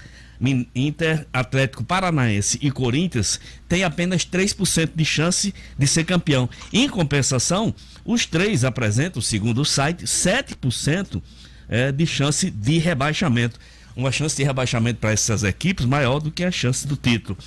[0.75, 3.39] Inter, Atlético Paranaense e Corinthians
[3.69, 6.49] têm apenas 3% de chance de ser campeão.
[6.71, 7.73] Em compensação,
[8.05, 11.21] os três apresentam, segundo o site, 7%
[11.69, 13.59] é, de chance de rebaixamento.
[13.95, 17.37] Uma chance de rebaixamento para essas equipes maior do que a chance do título.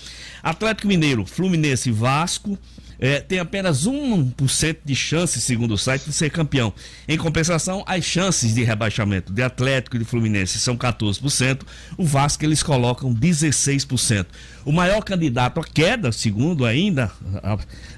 [0.42, 2.56] Atlético Mineiro, Fluminense e Vasco
[2.98, 6.72] é, tem apenas 1% de chance, segundo o site, de ser campeão.
[7.06, 11.62] Em compensação, as chances de rebaixamento de Atlético e de Fluminense são 14%,
[11.96, 14.26] o Vasco eles colocam 16%.
[14.66, 17.08] O maior candidato à queda, segundo ainda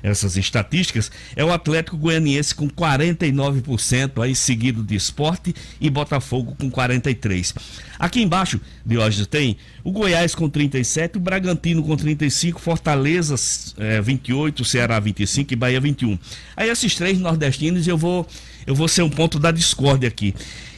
[0.03, 6.71] essas estatísticas, é o Atlético Goianiense com 49%, aí seguido de Esporte e Botafogo com
[6.71, 7.57] 43%.
[7.99, 13.35] Aqui embaixo, Diógenes, tem o Goiás com 37, o Bragantino com 35, Fortaleza
[13.79, 16.19] é, 28, Ceará 25 e Bahia 21.
[16.55, 18.29] Aí esses três nordestinos eu vou
[18.67, 20.35] eu vou ser um ponto da discórdia aqui.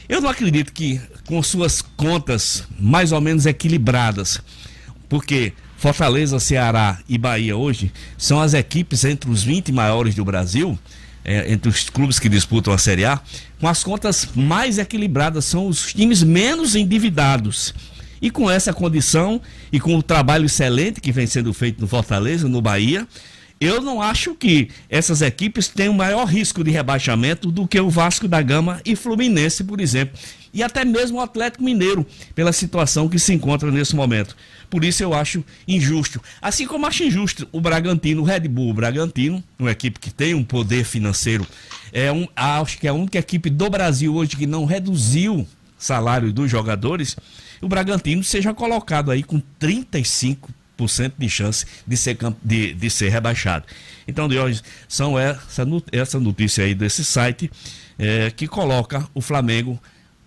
[0.07, 4.39] Eu não acredito que com suas contas mais ou menos equilibradas,
[5.09, 5.51] porque
[5.81, 10.77] Fortaleza, Ceará e Bahia hoje são as equipes entre os 20 maiores do Brasil,
[11.25, 13.19] é, entre os clubes que disputam a Série A,
[13.59, 17.73] com as contas mais equilibradas, são os times menos endividados.
[18.21, 22.47] E com essa condição e com o trabalho excelente que vem sendo feito no Fortaleza,
[22.47, 23.07] no Bahia,
[23.61, 28.27] eu não acho que essas equipes tenham maior risco de rebaixamento do que o Vasco
[28.27, 30.17] da Gama e Fluminense, por exemplo.
[30.51, 34.35] E até mesmo o Atlético Mineiro, pela situação que se encontra nesse momento.
[34.67, 36.19] Por isso eu acho injusto.
[36.41, 40.43] Assim como acho injusto o Bragantino, o Red Bull Bragantino, uma equipe que tem um
[40.43, 41.45] poder financeiro,
[41.93, 45.47] é um, acho que é a única equipe do Brasil hoje que não reduziu
[45.77, 47.15] salário dos jogadores
[47.61, 50.37] o Bragantino seja colocado aí com 35%
[51.17, 53.65] de chance de ser, de, de ser rebaixado.
[54.07, 57.51] Então, de hoje, são essa, essa notícia aí desse site
[57.97, 59.79] é, que coloca o Flamengo.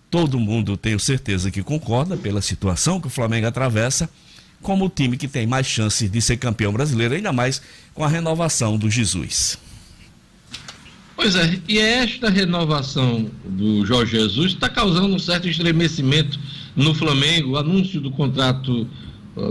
[0.09, 4.09] Todo mundo, tenho certeza que concorda pela situação que o Flamengo atravessa,
[4.61, 7.61] como o time que tem mais chances de ser campeão brasileiro, ainda mais
[7.93, 9.57] com a renovação do Jesus.
[11.15, 16.37] Pois é, e esta renovação do Jorge Jesus está causando um certo estremecimento
[16.75, 18.87] no Flamengo, o anúncio do contrato,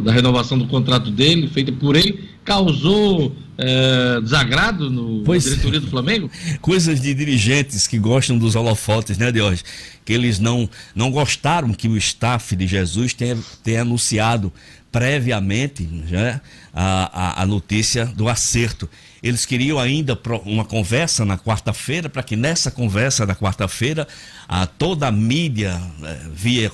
[0.03, 5.81] da renovação do contrato dele, feita por ele, causou é, desagrado no, pois, na diretoria
[5.81, 6.31] do Flamengo?
[6.61, 9.65] Coisas de dirigentes que gostam dos holofotes, né, Deus?
[10.05, 14.53] Que eles não, não gostaram que o staff de Jesus tenha, tenha anunciado
[14.91, 16.41] previamente né,
[16.73, 18.89] a, a, a notícia do acerto.
[19.25, 24.07] Eles queriam ainda uma conversa na quarta-feira, para que nessa conversa da quarta-feira,
[24.47, 26.71] a toda a mídia, eh, via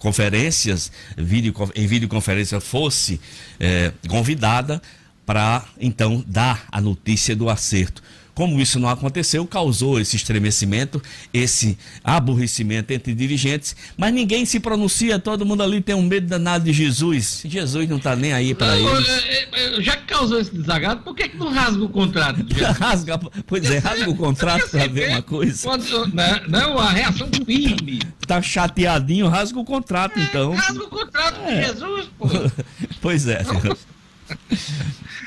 [0.00, 3.20] conferências, em videoconferência, fosse
[3.60, 4.82] eh, convidada
[5.24, 8.02] para então dar a notícia do acerto.
[8.34, 11.02] Como isso não aconteceu, causou esse estremecimento,
[11.34, 16.64] esse aborrecimento entre dirigentes, mas ninguém se pronuncia, todo mundo ali tem um medo danado
[16.64, 17.42] de Jesus.
[17.44, 19.08] Jesus não está nem aí para eles.
[19.08, 22.42] É, é, já que causou esse desagrado, por que, que não rasga o contrato?
[22.80, 25.76] rasga, pois é, rasga o contrato para ver uma coisa.
[25.76, 28.00] Não, né, não, a reação firme.
[28.26, 30.54] Tá chateadinho, rasga o contrato é, então.
[30.54, 31.54] Rasga o contrato é.
[31.54, 32.28] de Jesus, pô.
[33.02, 33.44] pois é.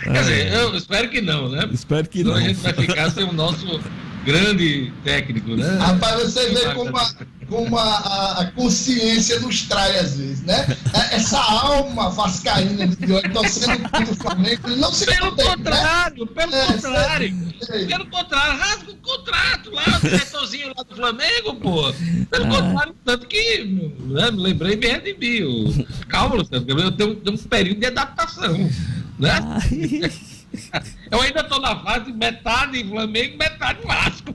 [0.03, 1.67] Quer dizer, eu espero que não, né?
[1.71, 2.39] Espero que Senão não.
[2.39, 3.81] a gente vai ficar sem o nosso
[4.25, 5.77] grande técnico, né?
[5.77, 7.13] Rapaz, você vê como a,
[7.47, 10.65] como a, a, consciência nos trai às vezes, né?
[10.93, 15.55] É, essa alma vascaína de hoje torcendo pelo Flamengo, ele não se Pelo contém, né?
[15.55, 16.31] contrário, né?
[16.33, 17.45] pelo é, contrário.
[17.61, 21.93] Sei, Pelo contrário, rasga o contrato lá, o diretorzinho lá do Flamengo, pô.
[22.29, 22.49] Pelo ah.
[22.49, 23.63] contrário, tanto que
[24.07, 25.87] né, me lembrei bem de mim.
[26.09, 28.69] Calma, Luciano, eu tenho, tenho um período de adaptação,
[29.19, 29.31] né?
[31.11, 34.33] Eu ainda estou na fase metade Flamengo, metade Vasco.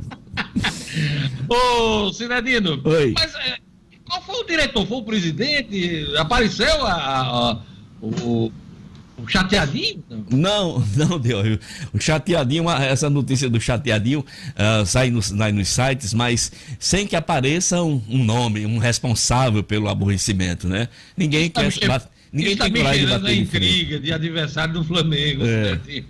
[1.49, 3.14] Ô, Cinedino, Oi.
[3.16, 3.57] mas é,
[4.05, 4.87] qual foi o diretor?
[4.87, 6.07] Foi o presidente?
[6.16, 7.20] Apareceu a, a,
[7.53, 7.59] a
[8.03, 8.53] o,
[9.16, 10.03] o chateadinho?
[10.31, 11.39] Não, não deu.
[11.93, 17.83] O chateadinho, essa notícia do chateadinho uh, sai nos, nos sites, mas sem que apareça
[17.83, 20.89] um, um, nome, um responsável pelo aborrecimento, né?
[21.16, 22.03] Ninguém tá quer.
[22.33, 25.45] Ninguém tem coragem de bater a intriga de, adversário do Flamengo.
[25.45, 25.72] É.
[25.72, 26.05] Né?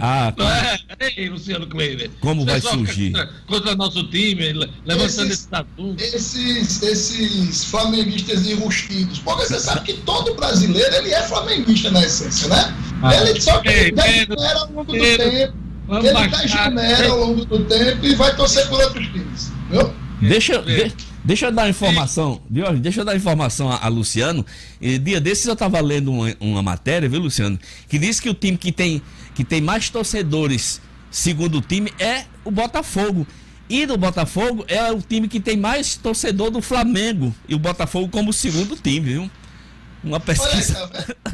[0.00, 0.78] Ah, tá.
[0.98, 2.10] é, Luciano Kleber.
[2.20, 3.12] Como vai surgir?
[3.12, 4.52] Contra, contra nosso time,
[4.84, 6.02] levantando esses, esse assunto.
[6.02, 9.18] Esses, esses flamenguistas enrustidos.
[9.20, 12.74] Porque você sabe que todo brasileiro ele é flamenguista na essência, né?
[13.02, 15.54] Ah, ele só que ele degenera ao longo do tempo.
[15.90, 19.52] Ele degenera ao longo do tempo e vai torcer por outros times.
[19.70, 19.94] Viu?
[20.20, 20.92] Deixa, de,
[21.24, 22.40] deixa eu dar informação,
[22.80, 24.44] deixa eu dar informação a, a Luciano.
[24.80, 27.58] E, dia desses eu estava lendo uma, uma matéria, viu, Luciano?
[27.88, 29.02] Que diz que o time que tem
[29.34, 33.26] que tem mais torcedores, segundo o time, é o Botafogo.
[33.68, 37.34] E do Botafogo é o time que tem mais torcedor do Flamengo.
[37.48, 39.30] E o Botafogo como segundo time, viu?
[40.04, 40.90] Uma pesquisa.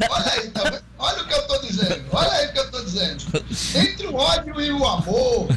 [0.09, 2.01] Olha aí, tá olha, aí, tá olha o que eu estou dizendo.
[2.11, 3.23] Olha aí o que eu estou dizendo.
[3.75, 5.47] Entre o ódio e o amor,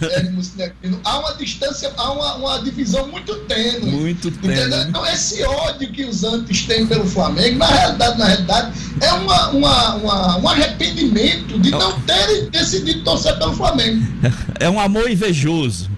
[1.05, 3.91] há uma distância, há uma, uma divisão muito tênue.
[3.91, 4.89] Muito tênue.
[4.89, 9.51] Então, esse ódio que os antes têm pelo Flamengo, na realidade, na realidade, é uma,
[9.51, 14.05] uma, uma um arrependimento de não terem decidido torcer pelo Flamengo.
[14.61, 15.91] É um amor invejoso.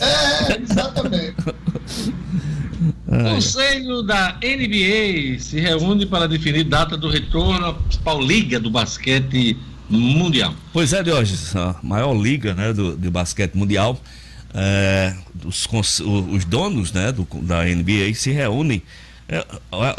[0.00, 1.36] É, exatamente.
[3.14, 8.70] O Conselho da NBA se reúne para definir data do retorno à principal liga do
[8.70, 9.56] basquete
[9.88, 10.54] mundial.
[10.72, 14.00] Pois é, Diógenes, a maior liga né, do, do basquete mundial.
[14.52, 15.68] É, os,
[16.00, 18.82] os, donos né, do, da NBA se reúnem.
[19.28, 19.44] É,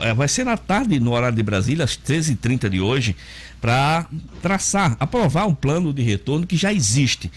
[0.02, 3.16] é, vai ser na tarde, no horário de Brasília, às 13h30 de hoje,
[3.60, 4.06] para
[4.42, 7.32] traçar, aprovar um plano de retorno que já existe.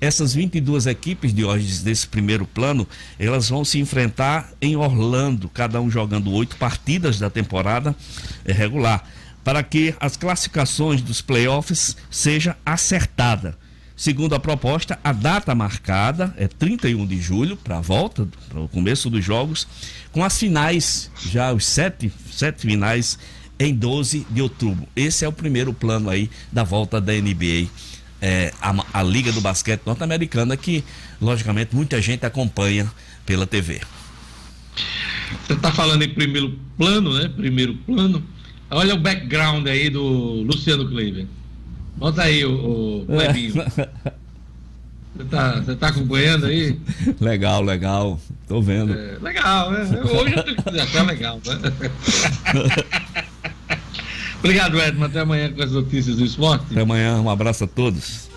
[0.00, 2.86] Essas 22 equipes de hoje desse primeiro plano,
[3.18, 7.96] elas vão se enfrentar em Orlando, cada um jogando oito partidas da temporada
[8.44, 9.02] é, regular,
[9.42, 13.56] para que as classificações dos playoffs seja acertada.
[13.96, 18.68] Segundo a proposta, a data marcada é 31 de julho para a volta, para o
[18.68, 19.66] começo dos jogos,
[20.12, 23.18] com as finais, já os sete, sete finais
[23.58, 24.86] em 12 de outubro.
[24.94, 27.68] Esse é o primeiro plano aí da volta da NBA
[28.20, 30.84] é, a, a Liga do Basquete Norte-Americana, que,
[31.20, 32.90] logicamente, muita gente acompanha
[33.24, 33.80] pela TV.
[35.46, 37.28] Você está falando em primeiro plano, né?
[37.28, 38.22] Primeiro plano.
[38.70, 40.02] Olha o background aí do
[40.42, 41.26] Luciano Kleiber.
[41.96, 43.54] Bota aí o, o Clebinho.
[45.18, 46.78] Você está você tá acompanhando aí?
[47.20, 48.20] Legal, legal.
[48.46, 48.92] Tô vendo.
[48.92, 49.80] É, legal, né?
[50.04, 51.72] Hoje eu que até legal, né?
[54.38, 55.04] Obrigado, Edmo.
[55.04, 56.64] Até amanhã com as notícias do esporte.
[56.70, 57.20] Até amanhã.
[57.20, 58.28] Um abraço a todos.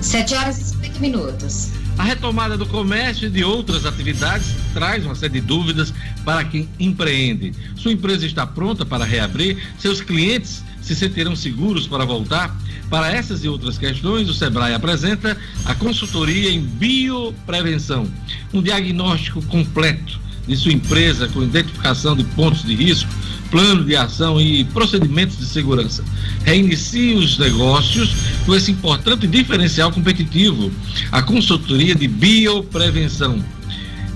[0.00, 1.70] 7 horas e 50 minutos.
[1.98, 5.92] A retomada do comércio e de outras atividades traz uma série de dúvidas
[6.24, 7.52] para quem empreende.
[7.76, 9.58] Sua empresa está pronta para reabrir?
[9.78, 12.56] Seus clientes se sentirão seguros para voltar?
[12.88, 18.08] Para essas e outras questões, o Sebrae apresenta a consultoria em bioprevenção,
[18.54, 23.08] um diagnóstico completo de sua empresa com identificação de pontos de risco,
[23.50, 26.02] plano de ação e procedimentos de segurança.
[26.42, 28.10] Reinicie os negócios
[28.46, 30.72] com esse importante diferencial competitivo,
[31.12, 33.44] a consultoria de bioprevenção.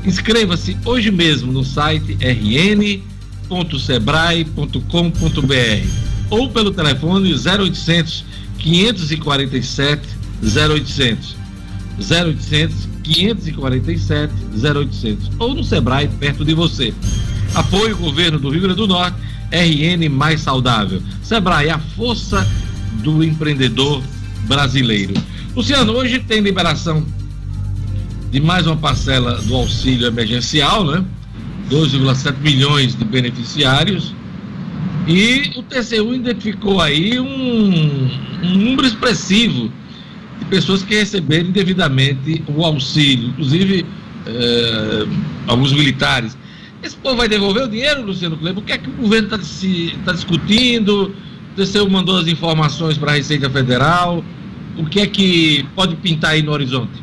[0.05, 3.13] Inscreva-se hoje mesmo no site rn.sebrae.com.br
[6.31, 8.25] ou pelo telefone 0800
[8.59, 10.03] 547
[10.43, 11.42] 0800
[11.99, 16.95] 0800 547 0800 ou no Sebrae perto de você.
[17.55, 19.17] Apoio Governo do Rio Grande do Norte,
[19.51, 21.03] RN Mais Saudável.
[21.23, 22.47] Sebrae, a força
[23.03, 24.03] do empreendedor
[24.47, 25.15] brasileiro.
[25.55, 27.05] Luciano, hoje tem liberação
[28.31, 31.05] de mais uma parcela do auxílio emergencial, né?
[31.71, 34.15] 2,7 milhões de beneficiários.
[35.07, 38.11] E o TCU identificou aí um,
[38.43, 39.71] um número expressivo
[40.53, 43.87] pessoas que receberam indevidamente o auxílio, inclusive
[44.27, 45.07] eh,
[45.47, 46.37] alguns militares.
[46.83, 48.63] Esse povo vai devolver o dinheiro, Luciano Kleber?
[48.63, 49.39] O que é que o governo está
[50.05, 51.15] tá discutindo?
[51.57, 54.23] O TCU mandou as informações para a Receita Federal.
[54.77, 57.03] O que é que pode pintar aí no horizonte?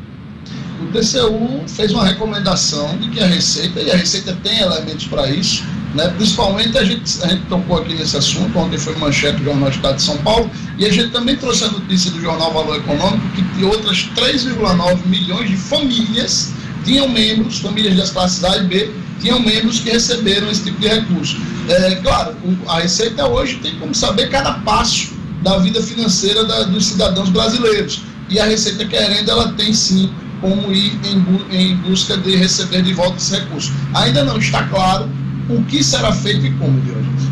[0.80, 5.28] O TCU fez uma recomendação de que a Receita, e a Receita tem elementos para
[5.28, 5.64] isso,
[5.94, 6.08] né?
[6.16, 9.96] principalmente a gente, a gente tocou aqui nesse assunto, ontem foi manchete do Jornal Estado
[9.96, 13.42] de São Paulo, e a gente também trouxe a notícia do Jornal Valor Econômico que
[13.42, 16.52] de outras 3,9 milhões de famílias
[16.84, 20.88] tinham membros, famílias das classes A e B, tinham membros que receberam esse tipo de
[20.88, 21.36] recurso.
[21.68, 22.34] É, claro,
[22.66, 25.12] a Receita hoje tem como saber cada passo
[25.42, 28.02] da vida financeira da, dos cidadãos brasileiros.
[28.28, 30.10] E a Receita Querendo, ela tem sim
[30.40, 33.72] como ir em, em busca de receber de volta esse recurso.
[33.92, 35.08] Ainda não está claro
[35.56, 37.22] o que será feito e como, Diogenes.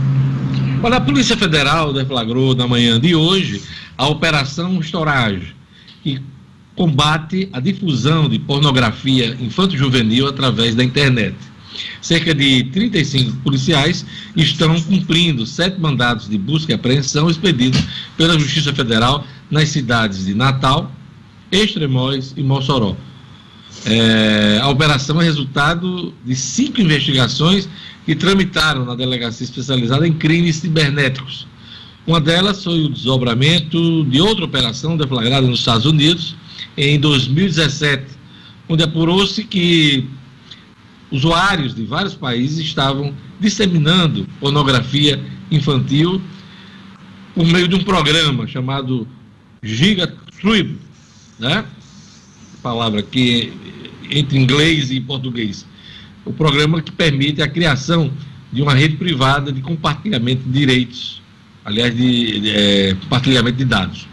[0.83, 3.63] Olha, a Polícia Federal deflagrou na manhã de hoje
[3.97, 5.55] a Operação Storage,
[6.03, 6.21] que
[6.75, 11.35] combate a difusão de pornografia infanto-juvenil através da internet.
[12.01, 14.05] Cerca de 35 policiais
[14.37, 17.83] estão cumprindo sete mandados de busca e apreensão expedidos
[18.17, 20.93] pela Justiça Federal nas cidades de Natal,
[21.51, 22.97] Extremóis e Mossoró.
[23.87, 27.69] É, a operação é resultado de cinco investigações
[28.05, 31.47] que tramitaram na delegacia especializada em crimes cibernéticos.
[32.07, 36.35] Uma delas foi o desdobramento de outra operação deflagrada nos Estados Unidos
[36.77, 38.05] em 2017,
[38.69, 40.07] onde apurou-se que
[41.11, 46.21] usuários de vários países estavam disseminando pornografia infantil
[47.35, 49.07] por meio de um programa chamado
[49.63, 50.79] GigaTrib,
[51.39, 51.65] né?
[52.69, 53.51] Palavra que
[54.11, 55.65] entre inglês e português.
[56.23, 58.13] O programa que permite a criação
[58.53, 61.23] de uma rede privada de compartilhamento de direitos,
[61.65, 64.07] aliás, de, de é, compartilhamento de dados.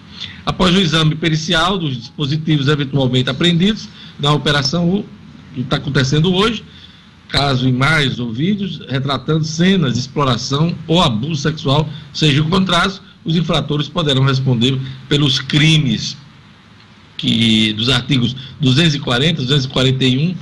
[0.45, 5.03] Após o exame pericial dos dispositivos eventualmente apreendidos na operação
[5.53, 6.63] que está acontecendo hoje,
[7.27, 13.89] caso imagens ou vídeos retratando cenas de exploração ou abuso sexual sejam encontrados, os infratores
[13.89, 14.79] poderão responder
[15.09, 16.15] pelos crimes
[17.17, 20.35] que dos artigos 240, 241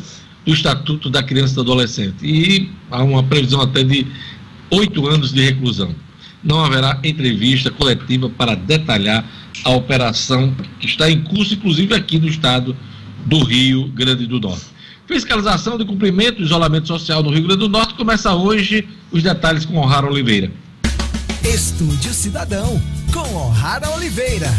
[0.46, 2.26] do Estatuto da Criança e do Adolescente.
[2.26, 4.08] E há uma previsão até de
[4.70, 5.94] oito anos de reclusão.
[6.44, 9.26] Não haverá entrevista coletiva para detalhar
[9.64, 12.76] a operação que está em curso, inclusive aqui no estado
[13.26, 14.66] do Rio Grande do Norte.
[15.08, 18.88] Fiscalização de cumprimento do isolamento social no Rio Grande do Norte começa hoje.
[19.12, 20.52] Os detalhes com O'Hara Oliveira.
[21.44, 22.82] Estúdio Cidadão,
[23.14, 24.50] com O'Hara Oliveira.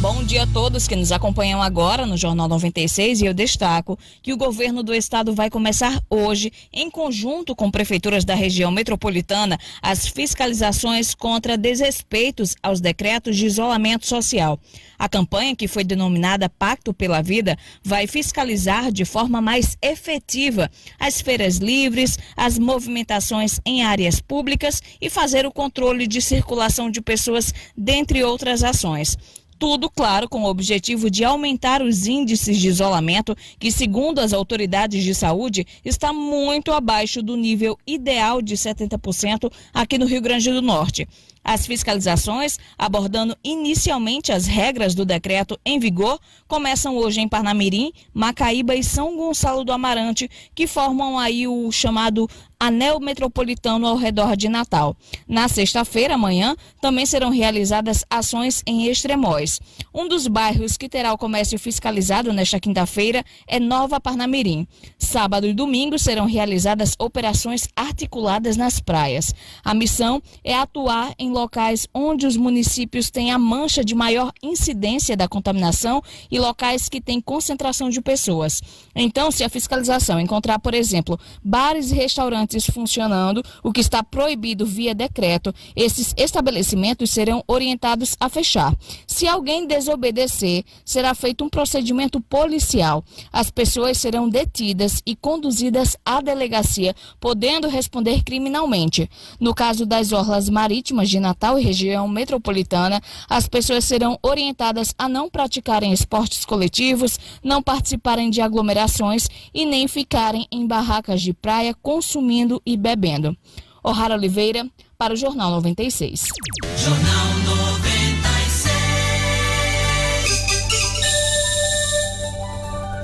[0.00, 4.32] Bom dia a todos que nos acompanham agora no Jornal 96 e eu destaco que
[4.32, 10.08] o governo do estado vai começar hoje, em conjunto com prefeituras da região metropolitana, as
[10.08, 14.58] fiscalizações contra desrespeitos aos decretos de isolamento social.
[14.98, 21.20] A campanha, que foi denominada Pacto pela Vida, vai fiscalizar de forma mais efetiva as
[21.20, 27.52] feiras livres, as movimentações em áreas públicas e fazer o controle de circulação de pessoas,
[27.76, 29.18] dentre outras ações.
[29.60, 35.04] Tudo, claro, com o objetivo de aumentar os índices de isolamento, que, segundo as autoridades
[35.04, 40.62] de saúde, está muito abaixo do nível ideal de 70% aqui no Rio Grande do
[40.62, 41.06] Norte.
[41.44, 48.74] As fiscalizações, abordando inicialmente as regras do decreto em vigor, começam hoje em Parnamirim, Macaíba
[48.74, 52.26] e São Gonçalo do Amarante, que formam aí o chamado
[52.60, 54.94] anel metropolitano ao redor de Natal.
[55.26, 59.58] Na sexta-feira, amanhã, também serão realizadas ações em Extremóis.
[59.94, 64.68] Um dos bairros que terá o comércio fiscalizado nesta quinta-feira é Nova Parnamirim.
[64.98, 69.34] Sábado e domingo serão realizadas operações articuladas nas praias.
[69.64, 75.16] A missão é atuar em locais onde os municípios têm a mancha de maior incidência
[75.16, 78.60] da contaminação e locais que têm concentração de pessoas.
[78.94, 84.02] Então, se a fiscalização encontrar, por exemplo, bares e restaurantes restaurantes funcionando, o que está
[84.02, 88.74] proibido via decreto, esses estabelecimentos serão orientados a fechar.
[89.06, 93.04] Se alguém desobedecer, será feito um procedimento policial.
[93.32, 99.08] As pessoas serão detidas e conduzidas à delegacia, podendo responder criminalmente.
[99.38, 105.08] No caso das orlas marítimas de Natal e região metropolitana, as pessoas serão orientadas a
[105.08, 111.74] não praticarem esportes coletivos, não participarem de aglomerações e nem ficarem em barracas de praia
[111.82, 113.36] consumindo comendo e bebendo.
[113.82, 116.28] O'Hara Oliveira, para o Jornal 96.
[116.76, 118.70] Jornal 96.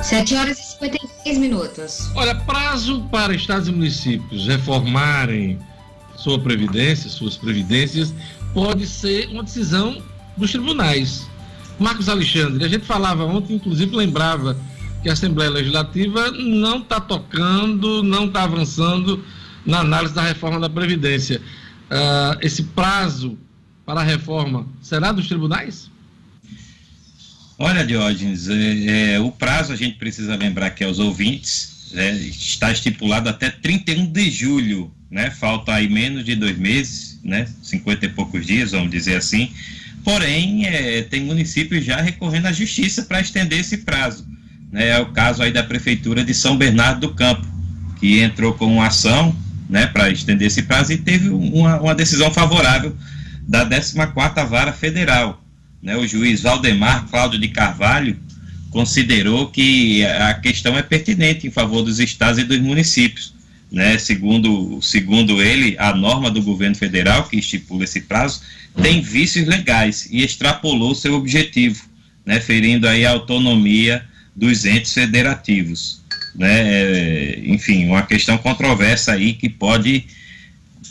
[0.02, 2.10] 7 horas e 56 minutos.
[2.14, 5.58] Olha, prazo para estados e municípios reformarem
[6.16, 8.14] sua previdência, suas previdências,
[8.54, 10.02] pode ser uma decisão
[10.36, 11.26] dos tribunais.
[11.78, 14.56] Marcos Alexandre, a gente falava ontem, inclusive lembrava
[15.06, 19.24] que a Assembleia Legislativa não está tocando, não está avançando
[19.64, 21.40] na análise da reforma da Previdência.
[21.88, 23.38] Uh, esse prazo
[23.84, 25.88] para a reforma será dos tribunais?
[27.56, 32.72] Olha, Diógenes, é, é, o prazo a gente precisa lembrar que aos ouvintes é, está
[32.72, 35.30] estipulado até 31 de julho, né?
[35.30, 37.46] Falta aí menos de dois meses, né?
[37.62, 39.52] 50 e poucos dias, vamos dizer assim.
[40.02, 44.34] Porém, é, tem municípios já recorrendo à justiça para estender esse prazo.
[44.76, 44.88] Né?
[44.90, 47.46] É o caso aí da Prefeitura de São Bernardo do Campo,
[47.98, 49.34] que entrou com uma ação
[49.70, 52.94] né, para estender esse prazo e teve uma, uma decisão favorável
[53.48, 55.42] da 14ª Vara Federal.
[55.82, 55.96] Né?
[55.96, 58.18] O juiz Valdemar Cláudio de Carvalho
[58.70, 63.34] considerou que a questão é pertinente em favor dos estados e dos municípios.
[63.72, 63.96] Né?
[63.96, 68.42] Segundo, segundo ele, a norma do governo federal, que estipula esse prazo,
[68.82, 71.82] tem vícios legais e extrapolou seu objetivo,
[72.26, 72.40] né?
[72.40, 74.04] ferindo aí a autonomia
[74.36, 76.04] dos entes federativos
[76.36, 76.60] né?
[76.60, 80.04] É, enfim, uma questão controversa aí que pode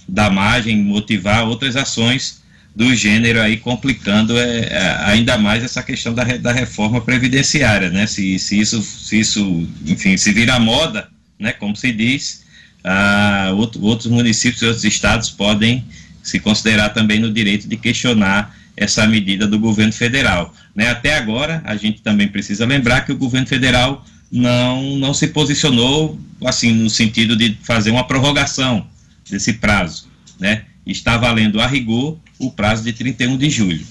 [0.08, 2.43] dar margem, motivar outras ações
[2.76, 8.06] do gênero aí complicando é, é, ainda mais essa questão da, da reforma previdenciária, né?
[8.08, 11.08] Se, se isso, se isso, enfim, se vira moda,
[11.39, 11.54] né?
[11.54, 12.43] Como se diz,
[12.84, 15.86] ah, outro, outros municípios e outros estados podem
[16.24, 20.53] se considerar também no direito de questionar essa medida do governo federal.
[20.76, 20.89] Né?
[20.89, 26.19] Até agora, a gente também precisa lembrar que o governo federal não, não se posicionou
[26.43, 28.86] assim no sentido de fazer uma prorrogação
[29.30, 30.07] desse prazo,
[30.39, 30.63] né?
[30.86, 33.86] Está valendo a rigor o prazo de 31 de julho.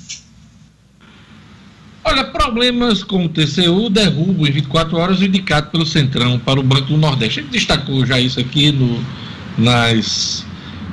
[2.05, 6.63] Olha, problemas com o TCU derrubam em 24 horas o indicado pelo Centrão para o
[6.63, 7.41] Banco do Nordeste.
[7.41, 9.03] Ele destacou já isso aqui no,
[9.57, 10.45] nas,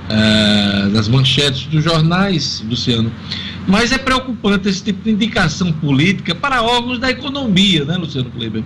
[0.10, 3.12] uh, nas manchetes dos jornais, Luciano.
[3.68, 8.64] Mas é preocupante esse tipo de indicação política para órgãos da economia, né, Luciano Kleber?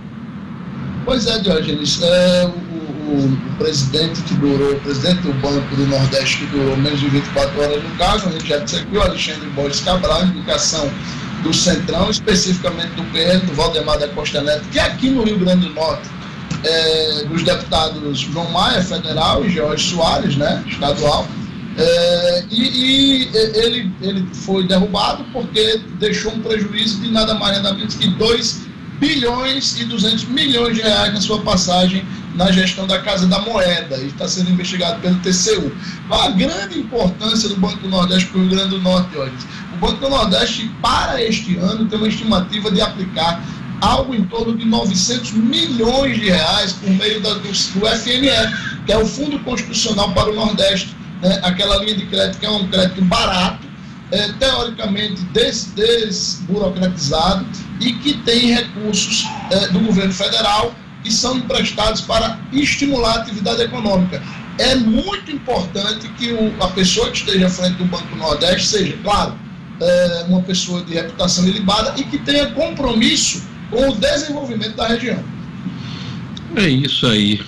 [1.04, 6.38] Pois é, Diogenes, é, o, o, presidente que durou, o presidente do Banco do Nordeste
[6.38, 9.48] que durou menos de 24 horas no caso, a gente já disse aqui, o Alexandre
[9.50, 10.90] Borges Cabral, indicação
[11.42, 15.38] do Centrão, especificamente do PL, do Valdemar da Costa Neto, que é aqui no Rio
[15.38, 16.08] Grande do Norte,
[16.64, 21.28] é, dos deputados João Maia, federal, e Jorge Soares, né, estadual,
[21.78, 27.74] é, e, e, ele, ele foi derrubado porque deixou um prejuízo de nada mais nada
[27.74, 28.66] menos que 2
[28.98, 32.04] bilhões e 200 milhões de reais na sua passagem
[32.34, 35.72] na gestão da Casa da Moeda e está sendo investigado pelo TCU.
[36.10, 39.32] A grande importância do Banco do Nordeste para o Rio Grande do Norte, olha,
[39.74, 43.42] o Banco do Nordeste, para este ano, tem uma estimativa de aplicar
[43.80, 48.30] algo em torno de 900 milhões de reais por meio da, do, do FNE,
[48.84, 50.94] que é o Fundo Constitucional para o Nordeste,
[51.26, 51.40] né?
[51.42, 53.66] aquela linha de crédito que é um crédito barato,
[54.12, 57.44] é, teoricamente des, desburocratizado
[57.80, 60.72] e que tem recursos é, do governo federal
[61.02, 64.22] que são emprestados para estimular a atividade econômica.
[64.58, 68.96] É muito importante que o, a pessoa que esteja à frente do Banco Nordeste seja,
[69.02, 69.34] claro,
[69.80, 75.22] é, uma pessoa de reputação ilibada e que tenha compromisso com o desenvolvimento da região.
[76.54, 77.40] É isso aí.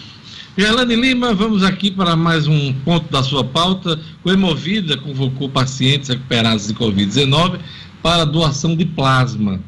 [0.58, 3.96] Gelane Lima, vamos aqui para mais um ponto da sua pauta.
[4.24, 7.60] O Hemovida convocou pacientes recuperados de Covid-19
[8.02, 9.60] para doação de plasma.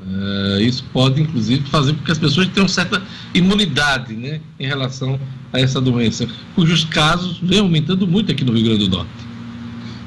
[0.00, 3.02] Uh, isso pode, inclusive, fazer com que as pessoas tenham certa
[3.34, 5.20] imunidade né, em relação
[5.52, 9.29] a essa doença, cujos casos vem aumentando muito aqui no Rio Grande do Norte.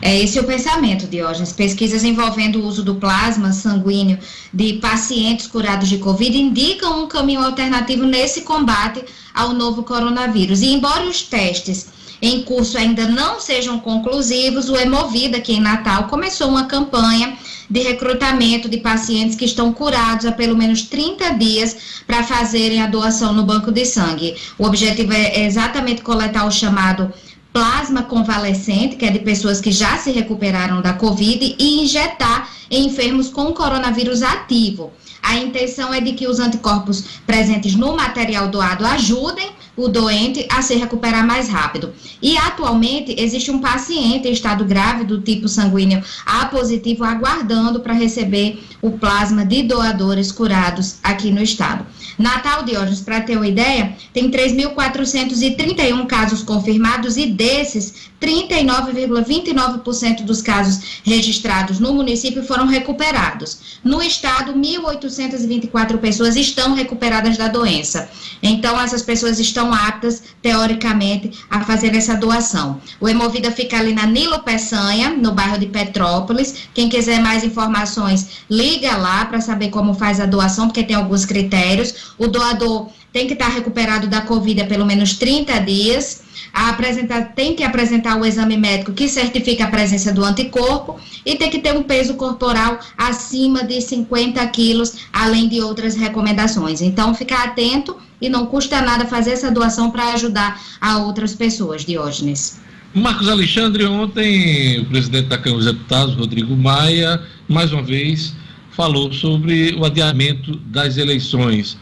[0.05, 1.53] É esse o pensamento, Diógenes.
[1.53, 4.19] Pesquisas envolvendo o uso do plasma sanguíneo
[4.53, 9.01] de pacientes curados de Covid indicam um caminho alternativo nesse combate
[9.33, 10.61] ao novo coronavírus.
[10.61, 11.87] E embora os testes
[12.21, 17.37] em curso ainda não sejam conclusivos, o Hemovida, aqui em Natal, começou uma campanha
[17.69, 22.87] de recrutamento de pacientes que estão curados há pelo menos 30 dias para fazerem a
[22.87, 24.35] doação no banco de sangue.
[24.59, 27.09] O objetivo é exatamente coletar o chamado
[27.53, 32.87] plasma convalescente, que é de pessoas que já se recuperaram da Covid, e injetar em
[32.87, 34.91] enfermos com coronavírus ativo.
[35.21, 40.61] A intenção é de que os anticorpos presentes no material doado ajudem o doente a
[40.61, 41.93] se recuperar mais rápido.
[42.21, 47.93] E atualmente existe um paciente em estado grave do tipo sanguíneo A positivo aguardando para
[47.93, 51.85] receber o plasma de doadores curados aqui no estado.
[52.17, 61.01] Natal Diógenes, para ter uma ideia, tem 3.431 casos confirmados e desses, 39,29% dos casos
[61.03, 63.79] registrados no município foram recuperados.
[63.83, 68.09] No estado, 1.824 pessoas estão recuperadas da doença.
[68.41, 72.79] Então, essas pessoas estão aptas, teoricamente, a fazer essa doação.
[72.99, 76.55] O Hemovida fica ali na Nilo Peçanha, no bairro de Petrópolis.
[76.73, 81.25] Quem quiser mais informações, liga lá para saber como faz a doação, porque tem alguns
[81.25, 82.02] critérios.
[82.17, 86.23] O doador tem que estar recuperado da Covid há pelo menos 30 dias,
[86.53, 91.49] apresentar, tem que apresentar o exame médico que certifica a presença do anticorpo e tem
[91.49, 96.81] que ter um peso corporal acima de 50 quilos, além de outras recomendações.
[96.81, 101.85] Então, ficar atento e não custa nada fazer essa doação para ajudar a outras pessoas,
[101.85, 102.61] Diógenes.
[102.93, 108.33] Marcos Alexandre, ontem o presidente da Câmara dos Deputados, Rodrigo Maia, mais uma vez
[108.75, 111.77] falou sobre o adiamento das eleições.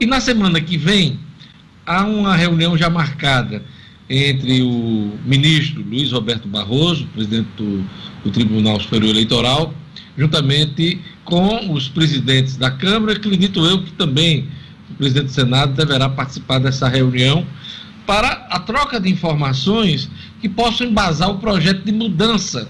[0.00, 1.18] E na semana que vem,
[1.86, 3.62] há uma reunião já marcada
[4.10, 7.84] entre o ministro Luiz Roberto Barroso, presidente do,
[8.24, 9.74] do Tribunal Superior Eleitoral,
[10.18, 14.48] juntamente com os presidentes da Câmara, acredito eu que também
[14.90, 17.46] o presidente do Senado deverá participar dessa reunião
[18.06, 22.68] para a troca de informações que possam embasar o projeto de mudança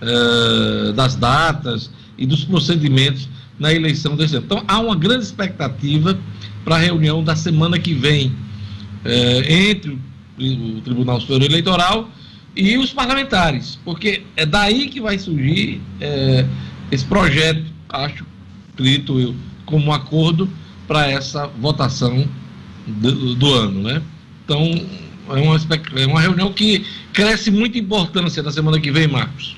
[0.00, 4.44] uh, das datas e dos procedimentos na eleição desse ano.
[4.44, 6.18] Então, há uma grande expectativa
[6.64, 9.98] para a reunião da semana que vem uh, entre
[10.38, 12.10] o Tribunal Superior Eleitoral
[12.54, 16.48] e os parlamentares, porque é daí que vai surgir uh,
[16.90, 18.24] esse projeto, acho,
[18.72, 20.48] acredito eu, como um acordo
[20.86, 22.26] para essa votação
[22.86, 24.02] do, do ano, né?
[24.44, 24.62] Então,
[25.28, 25.56] é uma,
[26.00, 29.57] é uma reunião que cresce muita importância na semana que vem, Marcos.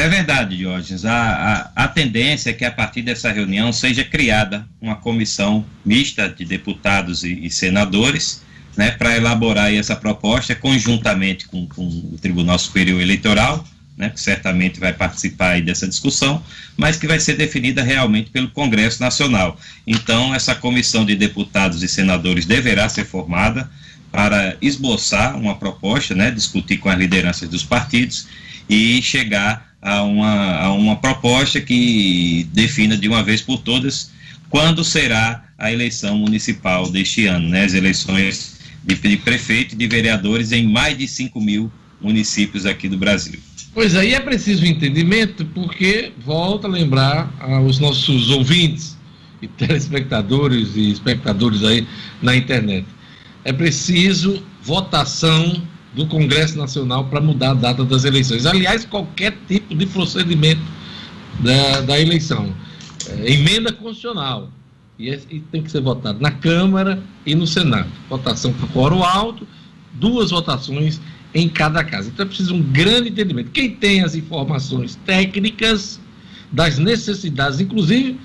[0.00, 1.04] É verdade, Diógenes.
[1.04, 6.26] A, a, a, tendência é que a partir dessa reunião seja criada uma comissão mista
[6.26, 8.40] de deputados e, e senadores
[8.74, 13.62] né, para elaborar essa proposta conjuntamente com, com, o Tribunal Superior Eleitoral,
[13.94, 16.42] né, que certamente vai participar dessa discussão,
[16.78, 19.60] mas que vai ser definida realmente pelo Congresso Nacional.
[19.86, 23.70] Então, essa comissão de deputados e senadores deverá ser formada
[24.10, 28.26] para esboçar uma proposta, né, discutir com as lideranças dos partidos
[28.66, 34.10] e chegar a uma, a uma proposta que defina de uma vez por todas
[34.48, 39.86] quando será a eleição municipal deste ano, né, as eleições de, de prefeito e de
[39.86, 41.70] vereadores em mais de 5 mil
[42.00, 43.38] municípios aqui do Brasil.
[43.72, 48.96] Pois aí é preciso entendimento, porque, volta a lembrar aos nossos ouvintes
[49.40, 51.86] e telespectadores e espectadores aí
[52.20, 52.86] na internet
[53.44, 55.62] é preciso votação
[55.94, 58.46] do Congresso Nacional para mudar a data das eleições.
[58.46, 60.62] Aliás, qualquer tipo de procedimento
[61.40, 62.54] da, da eleição.
[63.08, 64.50] É, emenda constitucional.
[64.98, 67.88] E, é, e, tem que ser votado na Câmara e no Senado.
[68.08, 69.46] Votação por quórum alto,
[69.94, 71.00] duas votações
[71.34, 72.08] em cada casa.
[72.08, 73.50] Então é preciso um grande entendimento.
[73.50, 76.00] Quem tem as informações técnicas
[76.52, 78.18] das necessidades, inclusive,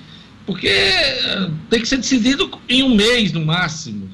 [0.44, 4.08] porque é, tem que ser decidido em um mês no máximo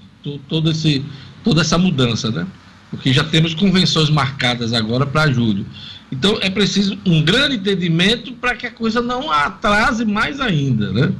[0.49, 1.05] todo esse,
[1.43, 2.47] toda essa mudança, né?
[2.93, 5.67] Porque já temos convenções marcadas agora para julho.
[6.13, 11.13] Então é preciso um grande entendimento para que a coisa não atrase mais ainda, né?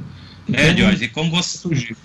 [0.53, 1.95] É, então, é, Jorge, e como você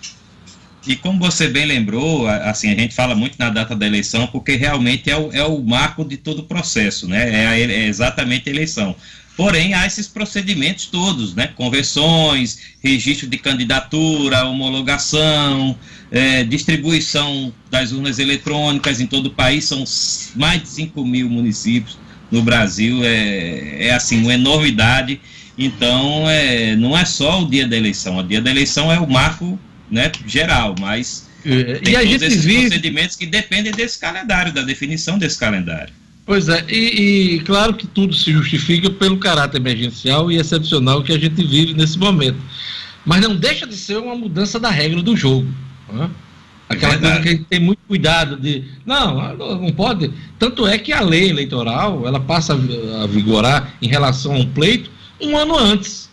[0.87, 4.57] e como você bem lembrou, assim, a gente fala muito na data da eleição porque
[4.57, 7.31] realmente é o, é o marco de todo o processo, né?
[7.31, 8.97] É, a, é exatamente a eleição.
[9.39, 11.47] Porém, há esses procedimentos todos, né?
[11.47, 15.79] Conversões, registro de candidatura, homologação,
[16.11, 19.85] é, distribuição das urnas eletrônicas em todo o país, são
[20.35, 21.97] mais de 5 mil municípios
[22.33, 25.21] no Brasil, é, é assim, uma enormidade.
[25.57, 29.09] Então, é, não é só o dia da eleição, o dia da eleição é o
[29.09, 29.57] marco
[29.89, 32.63] né, geral, mas é, tem e a todos esses vive...
[32.63, 35.95] procedimentos que dependem desse calendário, da definição desse calendário.
[36.29, 41.11] Pois é, e, e, claro que tudo se justifica pelo caráter emergencial e excepcional que
[41.11, 42.37] a gente vive nesse momento.
[43.03, 45.49] Mas não deixa de ser uma mudança da regra do jogo.
[45.91, 46.11] Né?
[46.69, 48.63] Aquela é coisa que a gente tem muito cuidado de.
[48.85, 50.13] Não, não pode.
[50.39, 54.91] Tanto é que a lei eleitoral ela passa a vigorar em relação a um pleito
[55.19, 56.11] um ano antes.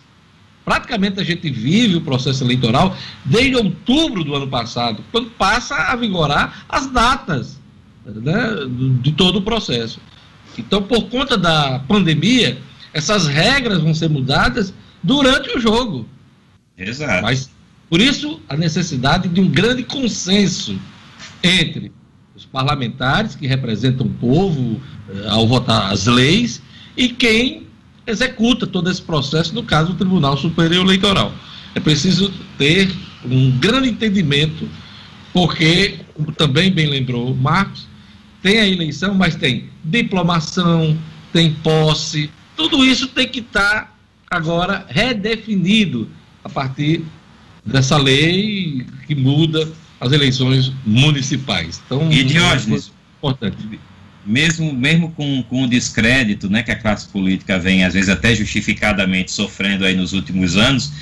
[0.64, 5.94] Praticamente a gente vive o processo eleitoral desde outubro do ano passado, quando passa a
[5.94, 7.60] vigorar as datas
[8.14, 8.50] né,
[9.02, 10.00] de todo o processo.
[10.58, 12.58] Então, por conta da pandemia,
[12.92, 16.08] essas regras vão ser mudadas durante o jogo.
[16.78, 17.22] Exato.
[17.22, 17.50] Mas,
[17.90, 20.78] por isso, a necessidade de um grande consenso
[21.42, 21.92] entre
[22.34, 26.62] os parlamentares, que representam o povo eh, ao votar as leis,
[26.96, 27.66] e quem
[28.06, 31.32] executa todo esse processo, no caso, o Tribunal Superior Eleitoral.
[31.74, 32.90] É preciso ter
[33.24, 34.68] um grande entendimento,
[35.32, 37.86] porque, como também bem lembrou Marcos,
[38.46, 40.96] tem a eleição, mas tem diplomação,
[41.32, 43.92] tem posse, tudo isso tem que estar tá
[44.30, 46.08] agora redefinido
[46.44, 47.02] a partir
[47.64, 49.68] dessa lei que muda
[50.00, 51.82] as eleições municipais.
[51.84, 53.56] Então, e Diógenes, importante.
[54.24, 58.32] Mesmo, mesmo com, com o descrédito né, que a classe política vem, às vezes até
[58.32, 60.92] justificadamente, sofrendo aí nos últimos anos,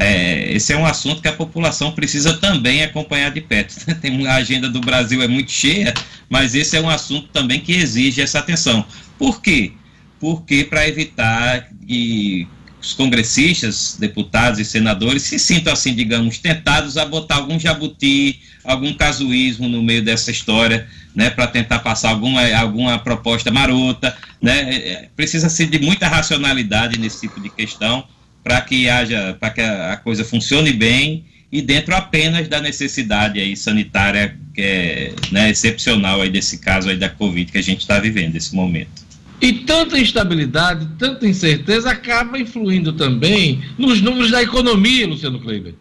[0.00, 3.74] é, esse é um assunto que a população precisa também acompanhar de perto.
[4.00, 5.92] Tem a agenda do Brasil é muito cheia,
[6.26, 8.82] mas esse é um assunto também que exige essa atenção.
[9.18, 9.72] Por quê?
[10.18, 12.48] Porque para evitar que
[12.80, 18.94] os congressistas, deputados e senadores se sintam assim, digamos, tentados a botar algum jabuti, algum
[18.94, 24.60] casuísmo no meio dessa história, né, para tentar passar alguma, alguma proposta marota, né?
[24.60, 28.02] É, é, precisa ser de muita racionalidade nesse tipo de questão
[28.42, 33.40] para que haja, para que a, a, coisa funcione bem e dentro apenas da necessidade
[33.40, 37.80] aí sanitária que é né, excepcional aí desse caso aí da Covid que a gente
[37.80, 39.10] está vivendo nesse momento.
[39.40, 45.74] E tanta instabilidade, tanta incerteza acaba influindo também nos números da economia, Luciano Kleiber.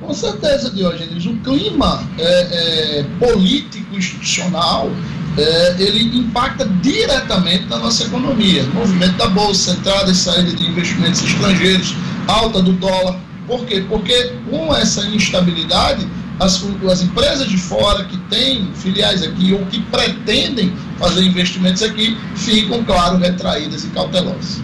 [0.00, 1.24] Com certeza, Diógenes.
[1.24, 4.90] O clima é, é, político institucional
[5.36, 8.64] é, ele impacta diretamente na nossa economia.
[8.74, 11.94] movimento da bolsa, entrada e saída de investimentos estrangeiros,
[12.26, 13.18] alta do dólar.
[13.46, 13.84] Por quê?
[13.88, 16.06] Porque com essa instabilidade,
[16.40, 22.16] as, as empresas de fora que têm filiais aqui ou que pretendem fazer investimentos aqui
[22.34, 24.62] ficam, claro, retraídas e cautelosas.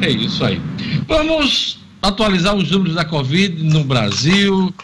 [0.00, 0.60] É isso aí.
[1.06, 4.74] Vamos atualizar os números da Covid no Brasil,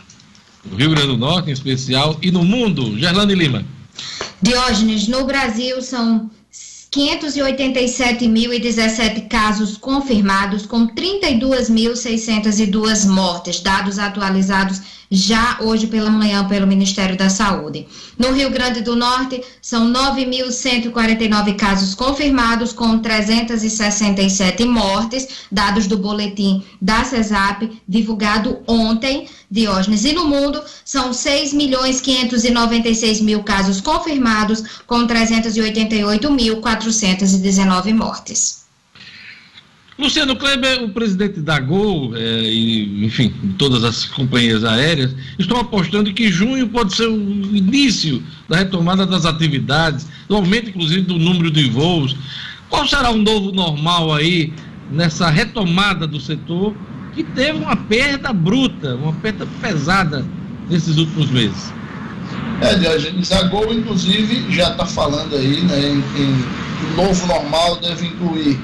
[0.70, 2.96] no Rio Grande do Norte em especial, e no mundo.
[2.98, 3.64] Gerlane Lima.
[4.40, 6.30] Diógenes, no Brasil são
[6.90, 14.80] 587.017 casos confirmados, com 32.602 mortes, dados atualizados
[15.10, 17.86] já hoje pela manhã pelo Ministério da Saúde.
[18.18, 26.64] No Rio Grande do Norte, são 9.149 casos confirmados, com 367 mortes, dados do boletim
[26.80, 30.04] da CESAP, divulgado ontem, Diógenes.
[30.04, 38.67] E no mundo, são 6 milhões 596 mil casos confirmados, com 388.419 mortes.
[39.98, 46.14] Luciano Kleber, o presidente da Gol é, e, enfim, todas as companhias aéreas estão apostando
[46.14, 51.50] que junho pode ser o início da retomada das atividades, do aumento, inclusive, do número
[51.50, 52.14] de voos.
[52.70, 54.52] Qual será o novo normal aí
[54.92, 56.76] nessa retomada do setor
[57.12, 60.24] que teve uma perda bruta, uma perda pesada
[60.70, 61.72] nesses últimos meses?
[62.60, 66.02] É, Diogenes, a Gol, inclusive, já está falando aí, né, em, em,
[66.78, 68.60] que o novo normal deve incluir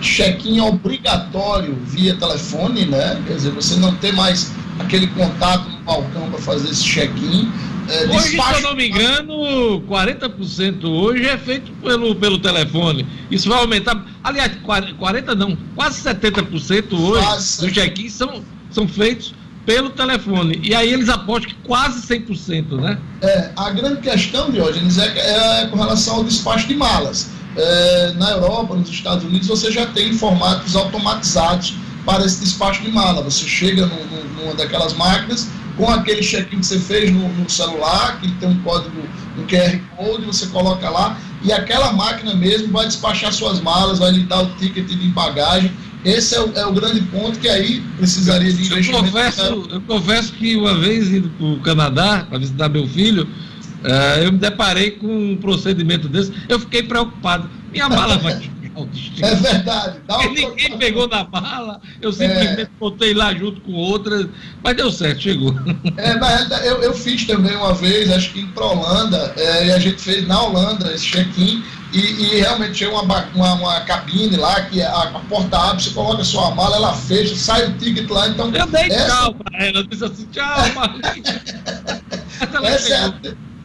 [0.00, 3.22] check-in obrigatório via telefone, né?
[3.26, 7.50] Quer dizer, você não ter mais aquele contato no balcão para fazer esse check-in.
[7.88, 8.56] É, hoje, despacho...
[8.56, 13.06] se eu não me engano, 40% hoje é feito pelo, pelo telefone.
[13.30, 14.04] Isso vai aumentar.
[14.24, 14.52] Aliás,
[14.98, 19.34] 40 não, quase 70% hoje quase dos check-ins são, são feitos
[19.64, 20.60] pelo telefone.
[20.62, 22.98] E aí eles apostam que quase 100%, né?
[23.22, 28.30] É, a grande questão, Diógenes, é, é com relação ao despacho de malas é, na
[28.32, 33.22] Europa, nos Estados Unidos, você já tem formatos automatizados para esse despacho de mala.
[33.22, 37.50] Você chega no, no, numa daquelas máquinas com aquele check-in que você fez no, no,
[37.50, 38.96] celular, que tem um código,
[39.38, 44.10] um QR Code, você coloca lá e aquela máquina mesmo vai despachar suas malas, vai
[44.10, 45.70] lhe dar o ticket de bagagem.
[46.04, 49.06] Esse é o, é o grande ponto que aí precisaria de investimento.
[49.06, 53.28] Eu confesso, eu confesso que uma vez indo para o Canadá para visitar meu filho,
[53.86, 57.48] Uh, eu me deparei com um procedimento desse, eu fiquei preocupado.
[57.70, 59.26] Minha mala vai chegar ao destino.
[59.26, 60.00] É verdade.
[60.06, 62.68] Dá um ninguém pegou na mala, eu simplesmente é...
[62.80, 64.26] botei lá junto com outras,
[64.62, 65.54] mas deu certo, chegou.
[65.96, 69.72] É, mas eu, eu fiz também uma vez, acho que em pra Holanda, é, e
[69.72, 71.62] a gente fez na Holanda esse check-in,
[71.92, 75.90] e, e, realmente tinha uma, uma, uma, cabine lá que a, a, porta abre, você
[75.90, 78.52] coloca a sua mala, ela fecha, sai o ticket lá, então.
[78.52, 79.06] Eu dei essa...
[79.06, 81.42] tchau pra ela, eu disse assim, tchau, Marlinha.
[82.64, 83.14] essa, é a,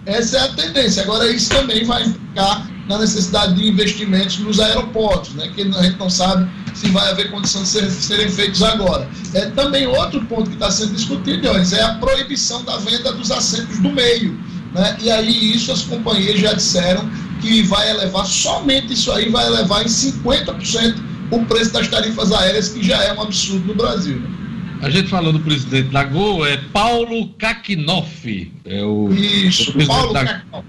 [0.05, 1.03] essa é a tendência.
[1.03, 5.97] Agora, isso também vai implicar na necessidade de investimentos nos aeroportos, né, que a gente
[5.97, 9.07] não sabe se vai haver condição de ser, serem feitos agora.
[9.33, 13.31] É, também outro ponto que está sendo discutido, Jones, é a proibição da venda dos
[13.31, 14.37] assentos do meio.
[14.73, 14.97] Né?
[15.01, 17.09] E aí isso as companhias já disseram
[17.41, 20.95] que vai elevar, somente isso aí vai elevar em 50%
[21.31, 24.19] o preço das tarifas aéreas, que já é um absurdo no Brasil.
[24.19, 24.40] Né?
[24.81, 28.51] A gente falou do presidente da Gol, é Paulo Kakinoff.
[28.65, 30.65] É o, Isso, o presidente Paulo da Kakinoff.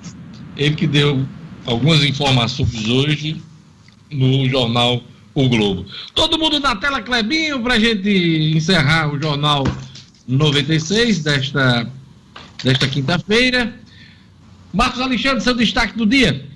[0.55, 1.27] Ele que deu
[1.65, 3.41] algumas informações hoje
[4.11, 5.03] no jornal
[5.35, 5.87] O Globo.
[6.15, 8.11] Todo mundo na tela, Clebinho, para a gente
[8.55, 9.65] encerrar o jornal
[10.29, 11.91] 96 desta,
[12.63, 13.75] desta quinta-feira.
[14.75, 16.52] Marcos Alexandre, seu destaque do dia.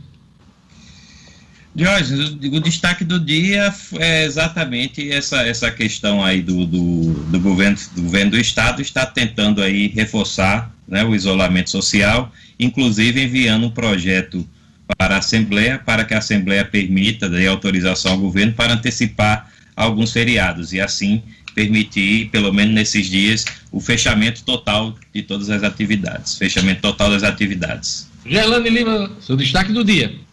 [1.78, 7.38] Jorge, o, o, destaque do dia é exatamente essa, essa questão aí do, do, do,
[7.38, 13.66] governo, do governo do Estado está tentando aí reforçar né, o isolamento social, inclusive enviando
[13.66, 14.48] um projeto
[14.96, 20.12] para a Assembleia, para que a Assembleia permita, dê autorização ao governo para antecipar alguns
[20.12, 21.22] feriados e assim
[21.54, 26.36] permitir, pelo menos nesses dias, o fechamento total de todas as atividades.
[26.38, 28.08] Fechamento total das atividades.
[28.24, 30.25] Gerlane Lima, seu destaque do dia.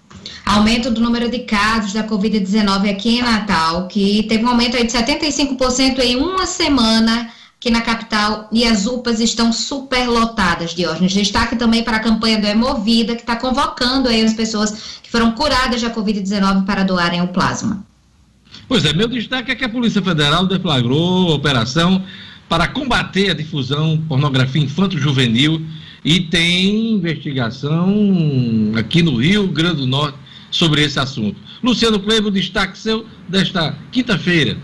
[0.45, 4.91] Aumento do número de casos da Covid-19 aqui em Natal, que teve um aumento de
[4.91, 11.13] 75% em uma semana aqui na capital e as UPAs estão superlotadas, Diógenes.
[11.13, 15.31] Destaque também para a campanha do Hemovida, que está convocando aí as pessoas que foram
[15.31, 17.85] curadas da Covid-19 para doarem o plasma.
[18.67, 22.03] Pois é, meu destaque é que a Polícia Federal deflagrou operação
[22.49, 25.65] para combater a difusão pornografia infanto-juvenil
[26.03, 30.17] e tem investigação aqui no Rio Grande do Norte
[30.51, 31.37] sobre esse assunto.
[31.63, 34.57] Luciano Clevo, destaque seu desta quinta-feira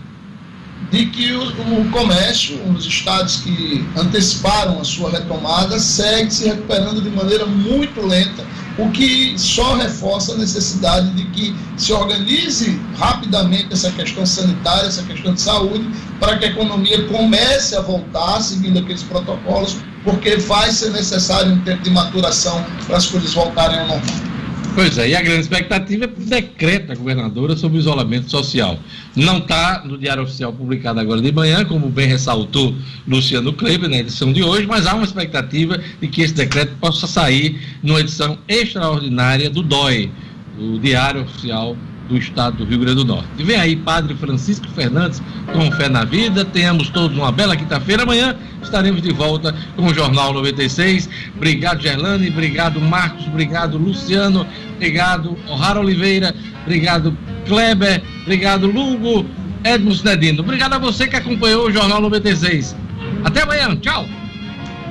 [0.90, 7.02] de que o, o, comércio, os estados que anteciparam a sua retomada, segue se recuperando
[7.02, 8.44] de maneira muito lenta,
[8.78, 15.02] o que só reforça a necessidade de que se organize rapidamente essa questão sanitária, essa
[15.02, 15.86] questão de saúde,
[16.18, 21.60] para que a economia comece a voltar seguindo aqueles protocolos, porque vai ser necessário um
[21.60, 24.30] tempo de maturação para as coisas voltarem ao normal.
[24.74, 28.78] Pois é, e a grande expectativa é o decreto da governadora sobre isolamento social.
[29.16, 32.74] Não está no Diário Oficial publicado agora de manhã, como bem ressaltou
[33.06, 37.08] Luciano Kleber na edição de hoje, mas há uma expectativa de que esse decreto possa
[37.08, 40.10] sair numa edição extraordinária do DOI,
[40.56, 41.76] o Diário Oficial
[42.10, 43.28] do Estado do Rio Grande do Norte.
[43.38, 45.22] E vem aí Padre Francisco Fernandes
[45.52, 46.44] com Fé na Vida.
[46.44, 48.02] Tenhamos todos uma bela quinta-feira.
[48.02, 51.08] Amanhã estaremos de volta com o Jornal 96.
[51.36, 52.28] Obrigado, Gerlane.
[52.28, 53.26] Obrigado, Marcos.
[53.28, 54.44] Obrigado, Luciano.
[54.74, 56.34] Obrigado, O'Hara Oliveira.
[56.62, 57.16] Obrigado,
[57.46, 58.02] Kleber.
[58.22, 59.24] Obrigado, Lugo.
[59.62, 60.42] Edmo Nedino.
[60.42, 62.76] Obrigado a você que acompanhou o Jornal 96.
[63.24, 63.76] Até amanhã.
[63.76, 64.06] Tchau.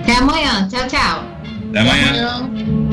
[0.01, 0.67] Até amanhã.
[0.67, 1.39] Tchau, tchau.
[1.69, 2.09] Até amanhã.
[2.09, 2.88] Até amanhã.